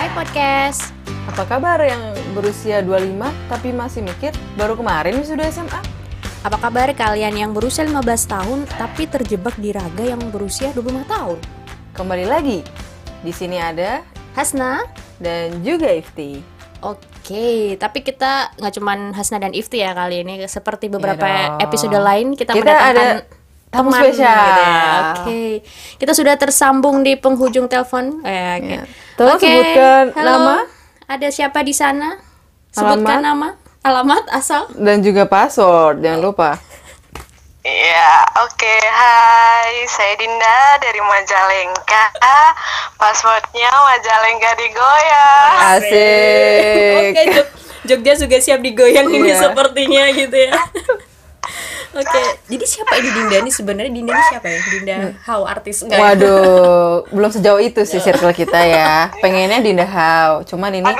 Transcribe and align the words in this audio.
Hai 0.00 0.08
podcast. 0.16 0.96
Apa 1.28 1.44
kabar 1.44 1.76
yang 1.84 2.00
berusia 2.32 2.80
25 2.80 3.20
tapi 3.52 3.68
masih 3.68 4.00
mikir 4.00 4.32
baru 4.56 4.72
kemarin 4.72 5.20
sudah 5.20 5.44
SMA? 5.52 5.76
Apa 6.40 6.56
kabar 6.56 6.88
kalian 6.96 7.36
yang 7.36 7.52
berusia 7.52 7.84
15 7.84 8.00
tahun 8.24 8.58
tapi 8.80 9.04
terjebak 9.04 9.60
di 9.60 9.76
raga 9.76 10.00
yang 10.00 10.32
berusia 10.32 10.72
25 10.72 11.04
tahun? 11.04 11.38
Kembali 11.92 12.24
lagi. 12.24 12.64
Di 13.20 13.28
sini 13.28 13.60
ada 13.60 14.00
Hasna. 14.32 14.88
dan 15.20 15.60
juga 15.60 15.92
Ifti. 15.92 16.40
Oke, 16.80 17.76
tapi 17.76 18.00
kita 18.00 18.56
nggak 18.56 18.72
cuman 18.80 19.12
Hasna 19.12 19.36
dan 19.36 19.52
Ifti 19.52 19.84
ya 19.84 19.92
kali 19.92 20.24
ini. 20.24 20.40
Seperti 20.48 20.88
beberapa 20.88 21.28
dong. 21.28 21.60
episode 21.60 22.00
lain 22.00 22.40
kita, 22.40 22.56
Kita 22.56 22.72
mendatangkan 22.72 23.04
ada 23.20 23.39
tamu 23.70 23.88
teman 23.88 24.02
spesial. 24.04 24.26
gitu 24.26 24.60
ya. 24.60 24.82
Oke, 25.14 25.42
kita 25.96 26.12
sudah 26.12 26.34
tersambung 26.34 27.00
di 27.00 27.14
penghujung 27.14 27.66
telepon. 27.66 28.18
Eh, 28.20 28.58
oke. 28.58 28.66
Ya. 28.68 28.82
Tolong 29.14 29.38
sebutkan 29.38 30.04
halo. 30.12 30.26
nama. 30.28 30.56
Ada 31.06 31.28
siapa 31.28 31.60
di 31.60 31.70
sana? 31.70 32.18
Sebutkan 32.70 33.18
Alamat. 33.18 33.22
nama, 33.24 33.48
alamat, 33.80 34.24
asal. 34.30 34.70
Dan 34.72 35.00
juga 35.00 35.24
password, 35.24 35.98
jangan 35.98 36.20
lupa. 36.20 36.50
Iya, 37.60 38.12
oke. 38.40 38.74
Hai, 38.80 39.84
saya 39.84 40.14
Dinda 40.14 40.58
dari 40.78 40.96
Majalengka. 40.98 42.04
Passwordnya 42.96 43.68
Majalengka 43.68 44.50
digoyang. 44.54 45.54
Asik. 45.72 47.10
Oke, 47.10 47.22
Jog- 47.28 47.52
Jogja 47.82 48.12
juga 48.16 48.36
siap 48.38 48.60
digoyang 48.60 49.08
ini 49.08 49.28
Iya. 49.28 49.44
sepertinya 49.44 50.04
gitu 50.10 50.36
ya. 50.38 50.56
Oke, 51.90 52.22
jadi 52.46 52.64
siapa 52.70 53.02
ini 53.02 53.10
Dinda 53.10 53.36
nih 53.42 53.50
sebenarnya 53.50 53.90
Dinda 53.90 54.12
ini 54.14 54.24
siapa 54.30 54.46
ya? 54.46 54.60
Dinda 54.62 54.96
how 55.26 55.42
artis 55.42 55.82
enggak? 55.82 55.98
ya? 55.98 56.02
Waduh, 56.06 56.94
belum 57.14 57.30
sejauh 57.34 57.58
itu 57.58 57.82
sih 57.82 57.98
circle 57.98 58.30
kita 58.30 58.62
ya. 58.62 59.10
Pengennya 59.18 59.58
Dinda 59.58 59.86
How, 59.90 60.46
cuman 60.46 60.70
ini 60.78 60.92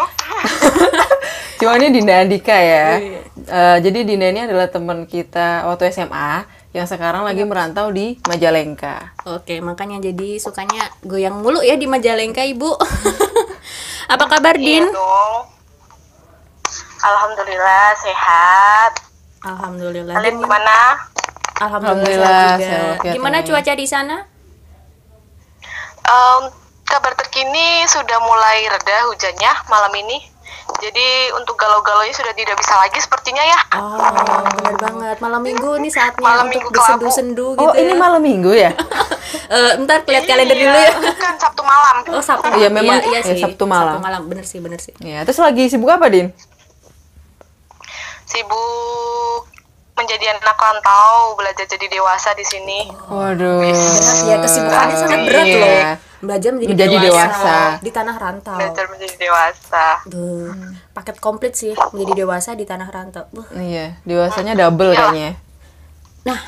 Cuma 1.61 1.77
ini 1.77 1.93
Dinda 1.93 2.25
Andika 2.25 2.57
ya. 2.57 2.97
Iya. 2.97 3.21
Eh, 3.47 3.77
jadi 3.85 3.99
Dinda 4.03 4.33
ini 4.33 4.49
adalah 4.49 4.67
teman 4.73 5.05
kita 5.05 5.69
waktu 5.69 5.93
SMA 5.93 6.49
yang 6.73 6.89
sekarang 6.89 7.23
lagi 7.23 7.45
merantau 7.45 7.93
di 7.93 8.17
Majalengka. 8.27 9.13
Oke, 9.29 9.61
makanya 9.61 10.01
jadi 10.01 10.41
sukanya 10.41 10.89
goyang 11.05 11.45
mulu 11.45 11.61
ya 11.61 11.77
di 11.77 11.85
Majalengka, 11.85 12.43
Ibu. 12.49 12.71
Apa 14.17 14.25
kabar, 14.27 14.57
Din? 14.57 14.89
Iya 14.89 14.97
dong. 14.97 15.43
Alhamdulillah 17.01 17.93
sehat. 18.01 19.10
Alhamdulillah. 19.41 20.15
Kalian 20.15 20.37
gimana? 20.37 20.77
Alhamdulillah, 21.61 21.61
Alhamdulillah, 21.61 22.49
juga. 22.57 23.05
ya, 23.05 23.13
Gimana 23.13 23.39
cuaca 23.45 23.73
di 23.73 23.87
sana? 23.89 24.17
Em, 26.01 26.43
kabar 26.85 27.13
terkini 27.15 27.85
sudah 27.85 28.19
mulai 28.21 28.65
reda 28.65 28.97
hujannya 29.09 29.53
malam 29.69 29.93
ini. 29.97 30.19
Jadi 30.81 31.09
untuk 31.35 31.59
galau-galaunya 31.59 32.15
sudah 32.15 32.33
tidak 32.33 32.57
bisa 32.57 32.73
lagi 32.79 32.97
sepertinya 32.97 33.43
ya. 33.43 33.59
Oh, 33.75 33.99
benar 34.55 34.75
banget. 34.79 35.17
Malam 35.19 35.43
Minggu 35.43 35.71
nih 35.83 35.93
saatnya 35.93 36.25
Malam 36.25 36.47
untuk 36.47 36.71
bersendu-sendu 36.71 37.47
gitu 37.59 37.65
Oh, 37.65 37.75
ini 37.75 37.93
ya. 37.93 37.99
malam 37.99 38.21
Minggu 38.23 38.53
ya? 38.55 38.73
Eh, 39.51 39.83
ntar 39.83 40.07
lihat 40.07 40.31
kalender 40.31 40.55
Iya, 40.55 40.63
dulu 40.63 40.79
ya. 40.79 40.93
Bukan 41.11 41.35
Sabtu 41.39 41.63
malam. 41.63 41.95
Oh, 42.07 42.23
Sabtu. 42.23 42.55
Iya, 42.55 42.71
memang 42.71 43.03
iya, 43.03 43.19
eh, 43.19 43.35
sih. 43.35 43.39
Sabtu 43.43 43.67
malam. 43.67 43.99
Sabtu 43.99 44.07
malam, 44.07 44.23
bener 44.31 44.47
sih, 44.47 44.59
bener 44.63 44.79
sih. 44.79 44.95
Ya, 45.03 45.27
terus 45.27 45.43
lagi 45.43 45.67
sibuk 45.67 45.91
apa, 45.91 46.07
Din? 46.07 46.31
Sibuk 48.31 49.51
menjadi 49.93 50.33
anak 50.33 50.55
rantau, 50.55 51.35
belajar 51.35 51.67
jadi 51.67 51.87
dewasa 51.91 52.31
di 52.33 52.41
sini. 52.41 52.89
Waduh. 53.05 53.59
Berat 53.61 54.23
ya, 54.25 54.37
kesibukannya 54.39 54.97
sangat 54.97 55.21
berat 55.27 55.45
Iya. 55.45 55.59
loh. 55.59 55.81
Belajar 56.21 56.51
menjadi, 56.53 56.71
Menjadi 56.71 56.97
dewasa. 57.03 57.57
di 57.81 57.91
tanah 57.91 58.17
rantau. 58.17 58.55
Belajar 58.55 58.85
menjadi 58.87 59.15
dewasa. 59.19 59.87
Duh, 60.07 60.53
paket 60.93 61.17
komplit 61.19 61.53
sih 61.53 61.73
menjadi 61.91 62.23
dewasa 62.23 62.55
di 62.55 62.65
tanah 62.65 62.87
rantau. 62.87 63.25
Buh. 63.31 63.45
Iya, 63.51 63.99
dewasanya 64.05 64.55
double 64.55 64.93
Iya. 64.93 64.99
kayaknya. 65.03 65.31
Nah, 66.23 66.39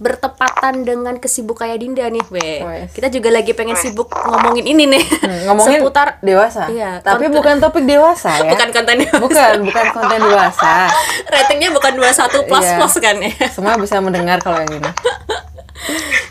bertepatan 0.00 0.80
dengan 0.80 1.14
kesibuk 1.16 1.60
kayak 1.60 1.76
Dinda 1.76 2.08
nih, 2.08 2.24
we. 2.32 2.40
Wes. 2.58 2.88
Kita 2.90 3.12
juga 3.12 3.28
lagi 3.28 3.52
pengen 3.52 3.76
sibuk 3.76 4.08
ngomongin 4.08 4.64
ini 4.64 4.88
nih. 4.88 5.04
Hmm, 5.04 5.40
ngomongin 5.46 5.84
seputar 5.84 6.16
dewasa. 6.18 6.72
Iya, 6.72 6.98
Tapi 6.98 7.28
konten- 7.28 7.36
bukan 7.36 7.54
topik 7.60 7.84
dewasa 7.84 8.40
ya. 8.40 8.48
bukan 8.48 8.68
konten 8.72 8.96
dewasa. 8.98 9.20
Bukan, 9.20 9.54
bukan 9.62 9.86
konten 9.92 10.18
dewasa. 10.18 10.72
Ratingnya 11.32 11.68
bukan 11.70 11.92
21 11.94 12.48
plus 12.48 12.64
Iya. 12.64 12.76
plus 12.76 12.94
kan 12.96 13.16
ya. 13.20 13.32
Semua 13.54 13.76
bisa 13.76 14.00
mendengar 14.00 14.40
kalau 14.40 14.56
yang 14.58 14.72
ini. 14.72 14.90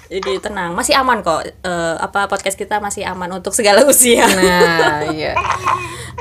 Jadi 0.10 0.42
tenang, 0.42 0.74
masih 0.74 0.98
aman 0.98 1.22
kok. 1.22 1.46
Eh, 1.46 1.96
apa 1.96 2.26
podcast 2.26 2.58
kita 2.58 2.82
masih 2.82 3.06
aman 3.06 3.30
untuk 3.32 3.54
segala 3.54 3.86
usia. 3.86 4.26
Nah, 4.26 5.06
iya. 5.08 5.38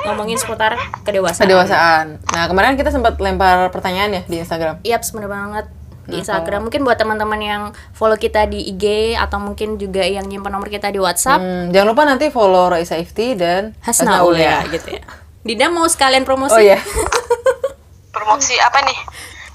Ngomongin 0.05 0.37
seputar 0.37 0.77
kedewasaan. 1.03 1.49
Kedewasaan. 1.49 2.07
Nah, 2.29 2.45
kemarin 2.45 2.77
kita 2.77 2.93
sempat 2.93 3.17
lempar 3.17 3.73
pertanyaan 3.73 4.13
ya 4.13 4.23
di 4.23 4.37
Instagram. 4.39 4.85
Yap, 4.85 5.01
bener 5.09 5.29
banget 5.29 5.67
di 6.09 6.19
Instagram. 6.19 6.65
Mungkin 6.65 6.81
buat 6.83 6.97
teman-teman 6.97 7.37
yang 7.39 7.63
follow 7.93 8.17
kita 8.17 8.45
di 8.45 8.65
IG 8.67 8.85
atau 9.15 9.37
mungkin 9.37 9.77
juga 9.77 10.01
yang 10.01 10.25
nyimpan 10.25 10.49
nomor 10.51 10.67
kita 10.67 10.89
di 10.89 10.97
WhatsApp, 10.97 11.37
Hmm, 11.39 11.69
jangan 11.69 11.87
lupa 11.87 12.03
nanti 12.03 12.33
follow 12.33 12.67
Raisa 12.67 12.97
Ifti 12.97 13.37
dan 13.37 13.77
Hasna 13.79 14.25
Ulia 14.25 14.65
gitu 14.67 14.89
ya. 14.91 15.05
Dinda 15.39 15.69
mau 15.69 15.85
sekalian 15.85 16.25
promosi. 16.25 16.57
Oh 16.57 16.61
iya. 16.61 16.81
Promosi 18.09 18.57
apa 18.59 18.83
nih? 18.83 18.99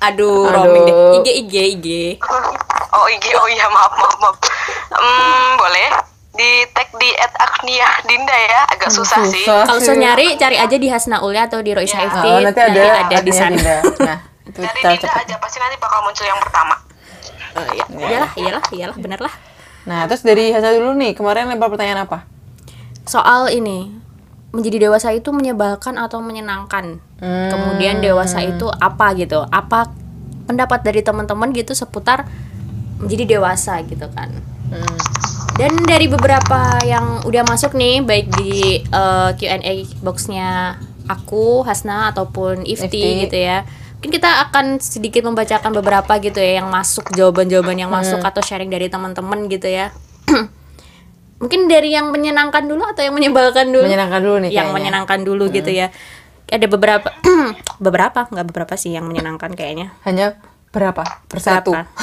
Aduh, 0.03 0.45
Aduh. 0.45 0.53
roaming 0.53 0.83
deh. 0.85 0.95
IG 1.17 1.27
IG 1.41 1.53
IG. 1.73 1.87
Oh 2.93 3.09
IG, 3.09 3.25
oh 3.33 3.49
iya 3.49 3.65
maaf 3.67 3.89
maaf 3.97 4.15
maaf. 4.21 4.37
Hmm, 4.93 5.57
boleh 5.57 5.89
di 6.29 6.61
tag 6.69 6.93
di 6.93 7.09
@agnia 7.17 7.89
Dinda 8.05 8.37
ya, 8.37 8.61
agak 8.69 8.93
susah, 8.93 9.25
sih. 9.25 9.41
Susah 9.41 9.65
Kalau 9.65 9.81
sih. 9.81 9.89
usah 9.89 9.97
nyari 9.97 10.37
cari 10.37 10.61
aja 10.61 10.77
di 10.77 10.87
Hasna 10.93 11.25
Ulia 11.25 11.49
atau 11.49 11.65
di 11.65 11.73
Roisa 11.73 11.97
FT. 11.97 12.21
Oh, 12.21 12.37
nanti 12.37 12.61
ada, 12.61 13.09
ada 13.09 13.17
di 13.17 13.33
sana. 13.33 13.57
Dinda. 13.57 13.77
Nah, 14.05 14.17
itu 14.53 14.61
Dari 14.61 14.81
Dinda 14.85 15.09
cepat. 15.09 15.25
aja 15.25 15.35
pasti 15.41 15.57
nanti 15.57 15.77
bakal 15.81 15.99
muncul 16.05 16.25
yang 16.29 16.37
pertama. 16.37 16.75
Oh, 17.53 17.65
iya. 17.73 17.85
Iyalah, 17.89 18.31
iyalah, 18.37 18.63
iyalah, 18.69 18.97
bener 18.97 19.19
lah. 19.21 19.33
Nah, 19.89 20.05
terus 20.05 20.21
dari 20.21 20.53
Hasna 20.53 20.73
dulu 20.73 20.93
nih, 20.93 21.17
kemarin 21.17 21.49
lempar 21.49 21.73
pertanyaan 21.73 22.05
apa? 22.05 22.25
Soal 23.03 23.49
ini 23.49 23.89
menjadi 24.53 24.87
dewasa 24.87 25.09
itu 25.11 25.33
menyebalkan 25.33 25.97
atau 25.97 26.21
menyenangkan? 26.21 27.01
Hmm. 27.17 27.49
Kemudian 27.49 27.99
dewasa 27.99 28.45
itu 28.45 28.69
apa 28.69 29.17
gitu? 29.17 29.41
Apa 29.49 29.89
pendapat 30.45 30.85
dari 30.85 31.01
teman-teman 31.01 31.49
gitu 31.51 31.73
seputar 31.73 32.29
menjadi 33.01 33.37
dewasa 33.37 33.81
gitu 33.83 34.05
kan? 34.13 34.29
Hmm. 34.69 34.97
Dan 35.53 35.85
dari 35.85 36.09
beberapa 36.09 36.81
yang 36.85 37.21
udah 37.25 37.43
masuk 37.45 37.77
nih, 37.77 38.01
baik 38.01 38.29
di 38.37 38.81
eh, 38.81 39.29
Q&A 39.37 39.73
boxnya 40.01 40.77
aku, 41.05 41.61
Hasna 41.61 42.09
ataupun 42.15 42.65
Ifti, 42.65 42.87
Ifti. 42.89 43.21
gitu 43.27 43.37
ya. 43.37 43.61
Mungkin 44.03 44.19
kita 44.19 44.51
akan 44.51 44.83
sedikit 44.83 45.23
membacakan 45.23 45.71
beberapa 45.79 46.19
gitu 46.19 46.35
ya 46.35 46.59
yang 46.59 46.67
masuk 46.67 47.07
jawaban-jawaban 47.15 47.79
yang 47.79 47.87
masuk 47.87 48.19
atau 48.19 48.43
sharing 48.43 48.67
dari 48.67 48.91
teman-teman 48.91 49.47
gitu 49.47 49.71
ya. 49.71 49.95
Mungkin 51.39 51.71
dari 51.71 51.95
yang 51.95 52.11
menyenangkan 52.11 52.67
dulu 52.67 52.83
atau 52.83 52.99
yang 52.99 53.15
menyebalkan 53.15 53.71
dulu? 53.71 53.87
Menyenangkan 53.87 54.19
dulu 54.19 54.37
nih 54.43 54.51
yang 54.51 54.67
kayaknya. 54.67 54.75
menyenangkan 54.75 55.19
dulu 55.23 55.47
gitu 55.55 55.71
ya. 55.71 55.87
Ada 56.51 56.67
beberapa 56.67 57.15
beberapa 57.87 58.27
nggak 58.27 58.45
beberapa 58.51 58.75
sih 58.75 58.91
yang 58.91 59.07
menyenangkan 59.07 59.55
kayaknya. 59.55 59.95
Hanya 60.03 60.35
berapa? 60.75 61.23
Persatu. 61.31 61.71
Berapa? 61.71 61.95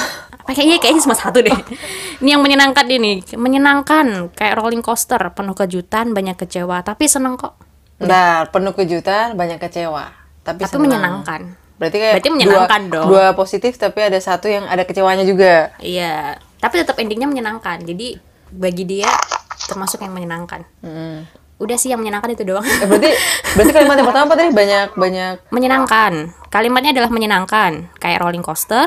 Kayaknya 0.57 0.81
kayaknya 0.81 1.01
cuma 1.05 1.13
satu 1.13 1.37
deh. 1.45 1.53
Ini 2.25 2.33
yang 2.33 2.41
menyenangkan 2.41 2.85
ini, 2.89 3.21
menyenangkan 3.37 4.33
kayak 4.33 4.57
rolling 4.57 4.81
coaster, 4.81 5.21
penuh 5.37 5.53
kejutan, 5.53 6.17
banyak 6.17 6.33
kecewa, 6.33 6.81
tapi 6.81 7.05
seneng 7.05 7.37
kok. 7.37 7.61
Bentar, 8.01 8.49
penuh 8.49 8.73
kejutan, 8.73 9.37
banyak 9.37 9.61
kecewa. 9.61 10.09
Tapi, 10.41 10.65
Tapi 10.65 10.73
senang. 10.73 10.85
menyenangkan. 10.89 11.60
Berarti 11.81 11.97
kayak 11.97 12.15
Berarti 12.21 12.29
menyenangkan 12.29 12.81
dua, 12.85 12.93
dong. 12.93 13.05
dua 13.09 13.25
positif 13.33 13.73
tapi 13.81 14.05
ada 14.05 14.21
satu 14.21 14.45
yang 14.45 14.69
ada 14.69 14.85
kecewanya 14.85 15.25
juga. 15.25 15.73
Iya, 15.81 16.37
tapi 16.61 16.77
tetap 16.77 17.01
endingnya 17.01 17.25
menyenangkan. 17.25 17.81
Jadi 17.81 18.21
bagi 18.53 18.85
dia 18.85 19.09
termasuk 19.65 20.05
yang 20.05 20.13
menyenangkan. 20.13 20.61
Hmm. 20.85 21.25
Udah 21.57 21.81
sih 21.81 21.89
yang 21.89 21.97
menyenangkan 21.97 22.37
itu 22.37 22.45
doang. 22.45 22.61
Eh, 22.61 22.85
berarti 22.85 23.09
berarti 23.57 23.71
kalimat 23.73 23.97
yang 23.97 24.07
pertama 24.13 24.25
apa 24.29 24.35
tadi 24.37 24.49
banyak 24.53 24.87
banyak 24.93 25.33
menyenangkan. 25.49 26.13
Kalimatnya 26.53 26.91
adalah 26.93 27.09
menyenangkan, 27.09 27.71
kayak 27.97 28.21
rolling 28.21 28.45
coaster, 28.45 28.85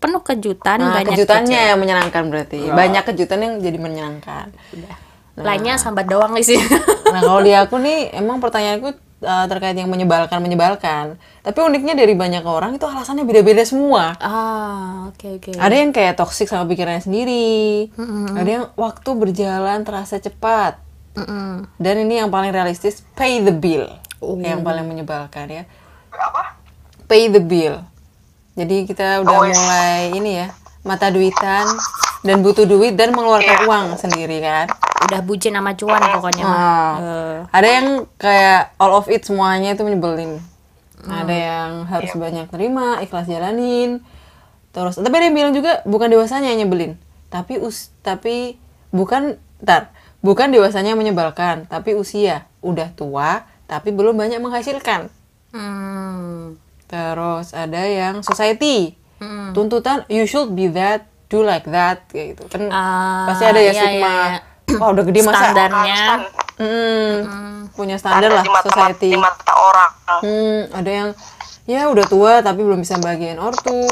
penuh 0.00 0.24
kejutan, 0.24 0.80
nah, 0.80 0.96
banyak 1.04 1.12
kejutannya 1.12 1.52
kecewa. 1.52 1.68
yang 1.68 1.78
menyenangkan 1.84 2.22
berarti. 2.32 2.60
Banyak 2.72 3.02
kejutan 3.12 3.38
yang 3.44 3.54
jadi 3.60 3.76
menyenangkan. 3.76 4.56
Lainnya 5.36 5.76
sambat 5.76 6.08
doang 6.08 6.32
sih. 6.40 6.56
Nah, 7.12 7.20
kalau 7.20 7.44
di 7.44 7.52
aku 7.52 7.76
nih 7.76 8.08
emang 8.16 8.40
pertanyaanku 8.40 9.11
uh, 9.22 9.46
terkait 9.48 9.78
yang 9.78 9.88
menyebalkan 9.88 10.42
menyebalkan. 10.42 11.16
Tapi 11.42 11.58
uniknya 11.62 11.94
dari 11.94 12.14
banyak 12.14 12.42
orang 12.46 12.76
itu 12.76 12.86
alasannya 12.86 13.22
beda-beda 13.26 13.62
semua. 13.66 14.14
ah, 14.18 15.10
oke 15.10 15.38
oke. 15.40 15.50
Ada 15.58 15.74
yang 15.74 15.90
kayak 15.90 16.14
toksik 16.18 16.46
sama 16.46 16.66
pikirannya 16.70 17.02
sendiri. 17.02 17.90
Ada 18.36 18.50
yang 18.50 18.64
waktu 18.74 19.10
berjalan 19.14 19.82
terasa 19.82 20.18
cepat. 20.22 20.78
Mm-mm. 21.12 21.68
Dan 21.76 22.08
ini 22.08 22.24
yang 22.24 22.32
paling 22.32 22.54
realistis, 22.54 23.04
pay 23.14 23.42
the 23.44 23.52
bill. 23.52 23.88
Oh. 24.22 24.38
Yang 24.38 24.62
paling 24.64 24.86
menyebalkan 24.86 25.46
ya. 25.50 25.62
Apa? 26.14 26.56
Pay 27.10 27.28
the 27.28 27.42
bill. 27.42 27.82
Jadi 28.52 28.84
kita 28.84 29.24
udah 29.24 29.32
Oh, 29.32 29.48
mulai 29.48 30.12
ini 30.12 30.44
ya, 30.44 30.52
mata 30.82 31.10
duitan 31.10 31.66
dan 32.22 32.42
butuh 32.42 32.66
duit 32.66 32.94
dan 32.94 33.14
mengeluarkan 33.14 33.56
Iya. 33.62 33.66
uang 33.66 33.86
sendiri 33.96 34.38
kan. 34.42 34.66
udah 35.02 35.18
bucin 35.18 35.50
sama 35.50 35.74
cuan 35.74 35.98
pokoknya 35.98 36.44
mah. 36.46 36.54
Ah. 36.54 36.92
Eh, 37.02 37.36
Ada 37.50 37.68
yang 37.68 37.86
kayak 38.16 38.70
all 38.78 38.94
of 38.94 39.10
it 39.10 39.26
semuanya 39.26 39.74
itu 39.74 39.82
menyebelin. 39.82 40.38
Ada 41.02 41.34
yang 41.34 41.70
harus 41.90 42.14
banyak 42.14 42.46
terima, 42.46 43.02
ikhlas 43.02 43.26
jalanin. 43.26 43.98
Terus 44.70 44.94
tapi 44.96 45.10
ada 45.10 45.26
yang 45.26 45.34
bilang 45.34 45.52
juga 45.52 45.82
bukan 45.84 46.06
dewasanya 46.06 46.54
yang 46.54 46.64
nyebelin, 46.64 46.94
tapi 47.28 47.58
us 47.58 47.90
tapi 48.06 48.56
bukan 48.94 49.36
ntar 49.60 49.90
bukan 50.22 50.54
dewasanya 50.54 50.94
yang 50.94 51.02
menyebalkan, 51.02 51.66
tapi 51.66 51.98
usia 51.98 52.46
udah 52.62 52.94
tua 52.94 53.42
tapi 53.66 53.90
belum 53.90 54.14
banyak 54.14 54.38
menghasilkan. 54.38 55.10
hmm. 55.50 56.56
Terus 56.86 57.52
ada 57.52 57.82
yang 57.84 58.22
society 58.22 58.94
Hmm. 59.22 59.50
tuntutan 59.52 60.02
you 60.06 60.24
should 60.24 60.50
be 60.50 60.66
that, 60.66 61.06
do 61.26 61.40
like 61.40 61.62
that 61.64 62.02
kayak 62.10 62.34
gitu 62.34 62.42
kan 62.46 62.66
Ah, 62.68 63.24
pasti 63.24 63.44
ada 63.44 63.56
ya 63.56 63.64
iya, 63.64 63.72
stigma. 63.72 64.08
iya, 64.08 64.22
iya. 64.28 64.40
Wah 64.80 64.88
udah 64.90 65.04
gede 65.04 65.20
masa 65.20 65.36
Standarnya. 65.46 66.02
Hmm, 66.54 67.16
punya 67.70 67.96
standar 67.96 68.30
lah 68.30 68.40
di 68.40 68.48
mata, 68.48 68.66
society. 68.66 69.10
di 69.10 69.18
mata 69.18 69.52
orang 69.52 69.90
Hmm, 70.20 70.60
ada 70.70 70.90
yang 70.90 71.08
ya 71.64 71.86
udah 71.86 72.04
tua 72.04 72.32
tapi 72.40 72.60
belum 72.60 72.80
bisa 72.80 72.98
bagian 72.98 73.38
ortu. 73.38 73.86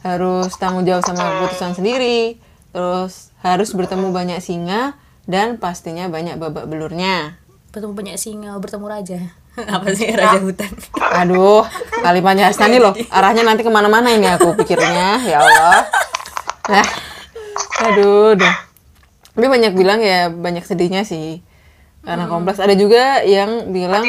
Harus 0.00 0.54
tanggung 0.54 0.82
jawab 0.82 1.02
sama 1.02 1.18
keputusan 1.18 1.74
sendiri. 1.74 2.38
Terus 2.70 3.32
harus 3.40 3.70
bertemu 3.70 4.10
banyak 4.10 4.38
singa 4.38 4.94
dan 5.24 5.56
pastinya 5.56 6.06
banyak 6.06 6.36
babak 6.36 6.64
belurnya. 6.64 7.40
bertemu 7.68 7.92
banyak 7.92 8.16
singa 8.16 8.56
bertemu 8.56 8.86
raja 8.86 9.20
apa 9.74 9.88
sih 9.92 10.08
raja 10.10 10.38
hutan 10.38 10.68
Aduh, 11.16 11.64
kalimatnya 11.96 12.46
Hasnani 12.46 12.76
loh. 12.84 12.92
Arahnya 13.08 13.40
nanti 13.40 13.60
ke 13.60 13.70
mana-mana 13.70 14.08
ini 14.08 14.28
aku 14.28 14.52
pikirnya. 14.54 15.22
Ya 15.22 15.40
Allah. 15.40 15.88
Nah, 16.66 16.86
aduh, 17.82 18.34
deh. 18.34 18.54
Tapi 19.32 19.46
banyak 19.46 19.72
bilang 19.72 20.00
ya 20.00 20.28
banyak 20.28 20.62
sedihnya 20.62 21.02
sih. 21.02 21.40
Karena 22.00 22.26
kompleks. 22.26 22.58
Ada 22.58 22.72
juga 22.72 23.20
yang 23.22 23.70
bilang 23.70 24.04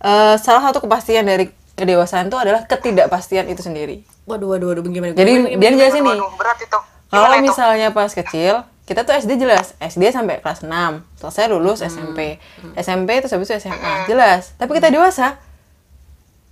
eh, 0.00 0.34
salah 0.36 0.62
satu 0.62 0.78
kepastian 0.80 1.24
dari 1.24 1.48
kedewasaan 1.74 2.28
itu 2.28 2.38
adalah 2.38 2.62
ketidakpastian 2.64 3.50
itu 3.50 3.58
sendiri. 3.60 4.06
waduh 4.24 4.54
waduh 4.54 4.72
waduh 4.72 4.82
gimana 4.84 5.12
Jadi 5.12 5.58
dia 5.58 5.70
jelasin 5.70 6.00
nih, 6.00 6.16
waduh 6.16 6.32
berat 6.38 6.56
itu 6.56 6.78
kalau 7.10 7.28
Gimana 7.28 7.36
itu? 7.36 7.44
misalnya 7.44 7.88
pas 7.90 8.08
kecil, 8.08 8.54
kita 8.84 9.00
tuh 9.00 9.12
SD 9.12 9.40
jelas, 9.40 9.72
SD 9.78 10.12
sampai 10.12 10.38
kelas 10.38 10.60
6, 10.60 10.68
selesai 11.16 11.48
lulus 11.48 11.80
SMP. 11.80 12.36
SMP 12.76 13.16
itu 13.16 13.26
habis 13.26 13.48
itu 13.48 13.56
SMA, 13.58 14.04
jelas. 14.04 14.52
Tapi 14.54 14.76
kita 14.76 14.88
dewasa, 14.88 15.40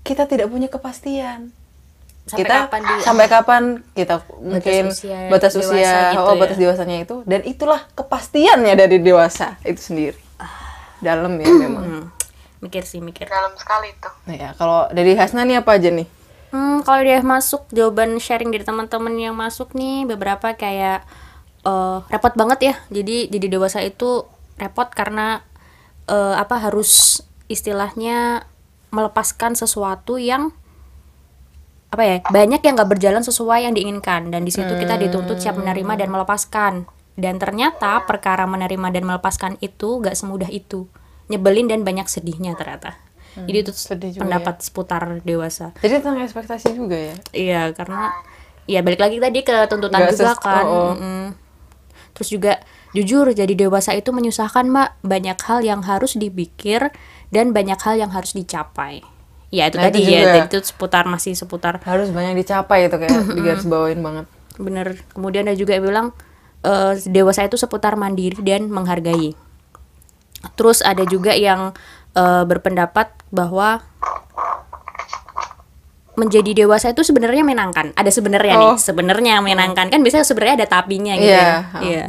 kita 0.03 0.25
tidak 0.25 0.49
punya 0.49 0.67
kepastian. 0.67 1.53
Sampai 2.23 2.39
kita 2.41 2.55
kapan 2.65 2.81
dia- 2.81 3.03
sampai 3.03 3.27
kapan 3.27 3.63
kita 3.93 4.15
mungkin 4.39 4.83
usia 4.89 5.27
batas 5.27 5.53
dewasa 5.53 5.75
usia, 5.75 5.95
gitu 6.15 6.23
oh 6.23 6.33
ya. 6.33 6.39
batas 6.39 6.55
dewasanya 6.57 6.97
itu 7.03 7.17
dan 7.27 7.41
itulah 7.43 7.81
kepastiannya 7.93 8.75
dari 8.79 9.03
dewasa 9.03 9.59
itu 9.63 9.83
sendiri. 9.83 10.21
Dalam 11.03 11.35
ya 11.35 11.51
memang. 11.51 11.83
Hmm, 11.83 12.05
mikir 12.63 12.87
sih 12.87 13.03
mikir 13.03 13.27
dalam 13.27 13.51
sekali 13.59 13.91
itu 13.91 14.07
Nah 14.31 14.37
ya, 14.39 14.49
kalau 14.55 14.87
dari 14.95 15.19
Hasna 15.19 15.43
nih 15.43 15.67
apa 15.67 15.75
aja 15.75 15.91
nih? 15.91 16.07
Hmm, 16.55 16.87
kalau 16.87 17.03
dia 17.03 17.19
masuk 17.19 17.67
jawaban 17.75 18.15
sharing 18.17 18.55
dari 18.55 18.63
teman-teman 18.63 19.19
yang 19.19 19.35
masuk 19.35 19.75
nih 19.75 20.07
beberapa 20.07 20.55
kayak 20.55 21.03
eh, 21.67 21.99
repot 22.11 22.35
banget 22.35 22.59
ya. 22.63 22.75
Jadi 22.91 23.31
jadi 23.31 23.47
dewasa 23.51 23.83
itu 23.83 24.27
repot 24.59 24.89
karena 24.93 25.43
eh, 26.07 26.35
apa 26.37 26.59
harus 26.59 27.23
istilahnya 27.51 28.47
melepaskan 28.93 29.57
sesuatu 29.57 30.21
yang 30.21 30.53
apa 31.93 32.03
ya 32.09 32.17
banyak 32.25 32.65
yang 32.65 32.73
nggak 32.73 32.89
berjalan 32.97 33.21
sesuai 33.21 33.69
yang 33.69 33.77
diinginkan 33.77 34.33
dan 34.33 34.49
di 34.49 34.53
situ 34.53 34.81
kita 34.81 34.97
dituntut 34.97 35.37
siap 35.37 35.61
menerima 35.61 36.01
dan 36.01 36.09
melepaskan 36.09 36.89
dan 37.21 37.37
ternyata 37.37 38.01
perkara 38.09 38.49
menerima 38.49 38.89
dan 38.97 39.05
melepaskan 39.05 39.61
itu 39.61 40.01
nggak 40.01 40.17
semudah 40.17 40.49
itu 40.49 40.89
nyebelin 41.29 41.69
dan 41.69 41.85
banyak 41.85 42.09
sedihnya 42.09 42.57
ternyata 42.57 42.97
jadi 43.33 43.59
itu 43.65 43.73
sedih 43.73 44.11
juga 44.13 44.23
pendapat 44.29 44.55
seputar 44.61 45.03
dewasa 45.25 45.73
Jadi 45.81 46.05
tentang 46.05 46.21
ekspektasi 46.21 46.77
juga 46.77 46.97
ya. 47.01 47.17
Iya, 47.33 47.63
karena 47.73 48.13
ya 48.69 48.85
balik 48.85 49.01
lagi 49.01 49.17
tadi 49.19 49.41
ke 49.41 49.57
tuntutan 49.73 50.05
Nggak 50.05 50.13
juga 50.21 50.35
kan. 50.37 50.65
oh, 50.69 50.69
oh. 50.69 50.91
Mm-mm. 50.93 51.25
Terus 52.23 52.39
juga 52.39 52.63
jujur 52.95 53.35
jadi 53.35 53.51
dewasa 53.51 53.99
itu 53.99 54.15
menyusahkan, 54.15 54.71
Mbak. 54.71 55.03
Banyak 55.03 55.39
hal 55.43 55.67
yang 55.67 55.83
harus 55.83 56.15
dipikir 56.15 56.95
dan 57.35 57.51
banyak 57.51 57.83
hal 57.83 57.99
yang 57.99 58.15
harus 58.15 58.31
dicapai. 58.39 59.03
Ya 59.51 59.67
itu 59.67 59.83
Nah, 59.83 59.91
tadi 59.91 60.07
itu 60.07 60.15
ya, 60.15 60.47
itu 60.47 60.59
seputar 60.63 61.11
masih 61.11 61.35
seputar 61.35 61.83
Harus 61.83 62.15
banyak 62.15 62.39
dicapai 62.39 62.87
itu 62.87 62.95
kayak 62.95 63.35
digaris 63.35 63.67
bawain 63.67 63.99
banget. 63.99 64.31
bener. 64.55 65.03
Kemudian 65.11 65.51
ada 65.51 65.59
juga 65.59 65.75
yang 65.75 65.85
bilang 65.91 66.07
eh, 66.63 66.95
dewasa 67.11 67.43
itu 67.43 67.59
seputar 67.59 67.99
mandiri 67.99 68.39
dan 68.39 68.71
menghargai. 68.71 69.35
Terus 70.55 70.79
ada 70.87 71.03
juga 71.03 71.35
yang 71.35 71.75
eh, 72.15 72.45
berpendapat 72.47 73.11
bahwa 73.35 73.83
menjadi 76.15 76.65
dewasa 76.65 76.93
itu 76.93 77.03
sebenarnya 77.03 77.43
menyenangkan. 77.43 77.97
Ada 77.97 78.11
sebenarnya 78.13 78.55
nih, 78.57 78.71
Oh. 78.73 78.79
sebenarnya 78.79 79.41
menyenangkan. 79.41 79.89
Kan 79.89 80.01
biasanya 80.01 80.25
sebenarnya 80.25 80.65
ada 80.65 80.69
tapinya 80.71 81.15
gitu 81.17 81.33
Iya, 81.33 81.43
ya. 81.43 81.57
oh. 81.75 81.83
Iya. 81.83 82.07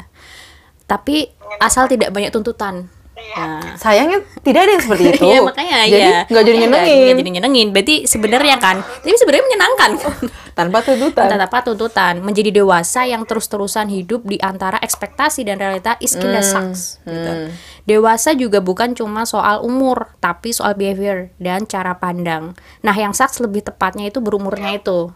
Tapi 0.85 1.31
asal 1.57 1.89
tidak 1.89 2.13
banyak 2.13 2.29
tuntutan. 2.29 2.92
Nah, 3.13 3.77
Sayangnya 3.77 4.25
tidak 4.41 4.65
ada 4.65 4.71
yang 4.73 4.83
seperti 4.83 5.03
itu. 5.13 5.25
Iya 5.25 5.39
makanya 5.45 5.75
jadi 5.85 6.09
iya. 6.09 6.21
nggak 6.25 6.43
jadi 6.43 6.57
Iya, 6.57 6.63
nyenengin 6.65 6.97
nggak 6.97 7.17
jadi 7.21 7.31
nyenengin. 7.37 7.67
Berarti 7.69 7.95
sebenarnya 8.09 8.55
kan, 8.57 8.77
tapi 8.81 9.17
sebenarnya 9.17 9.45
menyenangkan. 9.45 9.91
tanpa 10.57 10.85
tuntutan. 10.85 11.27
Tanpa 11.33 11.59
tuntutan, 11.65 12.13
menjadi 12.21 12.53
dewasa 12.53 13.09
yang 13.09 13.25
terus-terusan 13.25 13.89
hidup 13.89 14.21
di 14.25 14.37
antara 14.37 14.77
ekspektasi 14.77 15.41
dan 15.49 15.57
realita 15.57 15.97
is 15.97 16.13
kinda 16.13 16.45
sucks. 16.45 17.01
Gitu. 17.03 17.49
Dewasa 17.89 18.37
juga 18.37 18.61
bukan 18.61 18.93
cuma 18.93 19.25
soal 19.25 19.65
umur, 19.65 20.13
tapi 20.21 20.53
soal 20.53 20.77
behavior 20.77 21.33
dan 21.41 21.65
cara 21.65 21.97
pandang. 21.97 22.53
Nah, 22.85 22.93
yang 22.93 23.11
sucks 23.17 23.41
lebih 23.41 23.65
tepatnya 23.65 24.07
itu 24.07 24.21
berumurnya 24.21 24.77
itu. 24.77 25.09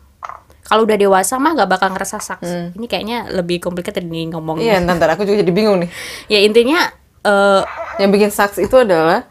Kalau 0.68 0.84
udah 0.84 1.00
dewasa 1.00 1.40
mah 1.40 1.56
gak 1.56 1.70
bakal 1.72 1.96
ngerasa 1.96 2.20
sucks. 2.20 2.76
Ini 2.76 2.86
kayaknya 2.92 3.32
lebih 3.32 3.64
complicated 3.64 4.04
nih 4.04 4.36
ngomongnya. 4.36 4.82
Iya, 4.82 4.84
ntar 4.84 5.16
aku 5.16 5.24
juga 5.24 5.40
jadi 5.46 5.54
bingung 5.54 5.86
nih. 5.86 5.90
Ya 6.34 6.44
intinya 6.44 6.92
eh, 7.24 7.62
Yang 7.98 8.10
bikin 8.12 8.32
saks 8.32 8.58
itu 8.58 8.76
adalah 8.76 9.26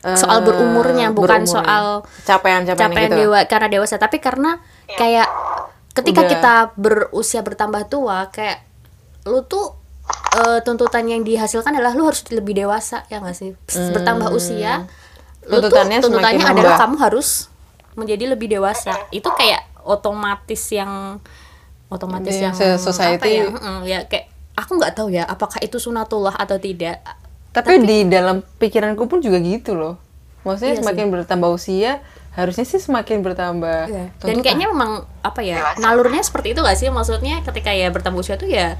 eh, 0.00 0.14
soal 0.14 0.40
berumurnya 0.40 1.10
bukan 1.10 1.42
berumurnya. 1.42 1.50
soal 1.50 1.84
capaian-capaian 2.22 2.88
capaian 2.88 3.10
gitu. 3.10 3.20
dewa 3.26 3.38
karena 3.44 3.68
dewasa 3.68 3.96
tapi 3.96 4.16
karena 4.16 4.60
kayak 4.88 5.28
ketika 5.92 6.20
Udah. 6.20 6.30
kita 6.30 6.54
berusia 6.74 7.40
bertambah 7.40 7.86
tua 7.86 8.28
kayak 8.28 8.62
lu 9.24 9.42
tuh 9.42 9.74
eh, 10.36 10.60
tuntutan 10.60 11.04
yang 11.04 11.20
dihasilkan 11.20 11.72
adalah 11.72 11.92
lu 11.92 12.04
harus 12.04 12.22
lebih 12.28 12.54
dewasa 12.54 13.02
ya 13.06 13.18
nggak 13.18 13.34
sih 13.34 13.52
bertambah 13.90 14.30
usia 14.30 14.86
lu 15.42 15.58
tuh 15.58 15.68
Tuntutannya 15.68 15.98
tuntutannya 16.00 16.38
semakin 16.38 16.52
adalah 16.54 16.74
nambah. 16.74 16.82
kamu 16.82 16.96
harus 17.00 17.28
menjadi 17.92 18.24
lebih 18.28 18.48
dewasa 18.50 18.92
itu 19.10 19.26
kayak 19.30 19.64
otomatis 19.82 20.62
yang 20.68 21.18
otomatis 21.86 22.34
Iya, 22.34 22.50
yang 22.50 22.54
society. 22.76 23.16
apa 23.16 23.26
ya 23.26 23.44
Mm-mm, 23.48 23.76
ya 23.84 23.98
kayak 24.04 24.26
aku 24.54 24.70
nggak 24.74 24.92
tahu 24.92 25.08
ya 25.08 25.22
apakah 25.24 25.58
itu 25.60 25.76
sunatullah 25.76 26.34
atau 26.34 26.58
tidak 26.58 26.98
Tapi, 27.56 27.80
di 27.80 28.04
dalam 28.04 28.44
pikiranku 28.60 29.04
pun 29.04 29.18
juga 29.18 29.38
gitu 29.38 29.72
loh. 29.72 29.96
Maksudnya 30.42 30.76
Iya 30.76 30.80
semakin 30.84 31.06
bertambah 31.10 31.48
usia, 31.48 32.04
harusnya 32.32 32.62
sih 32.62 32.76
semakin 32.76 33.18
bertambah. 33.18 33.80
Iya. 33.88 34.04
Dan 34.14 34.36
tuntutan. 34.36 34.44
kayaknya 34.44 34.66
memang 34.68 34.90
apa 35.20 35.40
ya 35.40 35.72
nalurnya 35.76 36.20
seperti 36.20 36.52
itu 36.52 36.60
gak 36.60 36.76
sih? 36.76 36.86
Maksudnya 36.86 37.40
ketika 37.42 37.72
ya 37.72 37.88
bertambah 37.88 38.20
usia 38.20 38.36
tuh 38.36 38.46
ya 38.46 38.76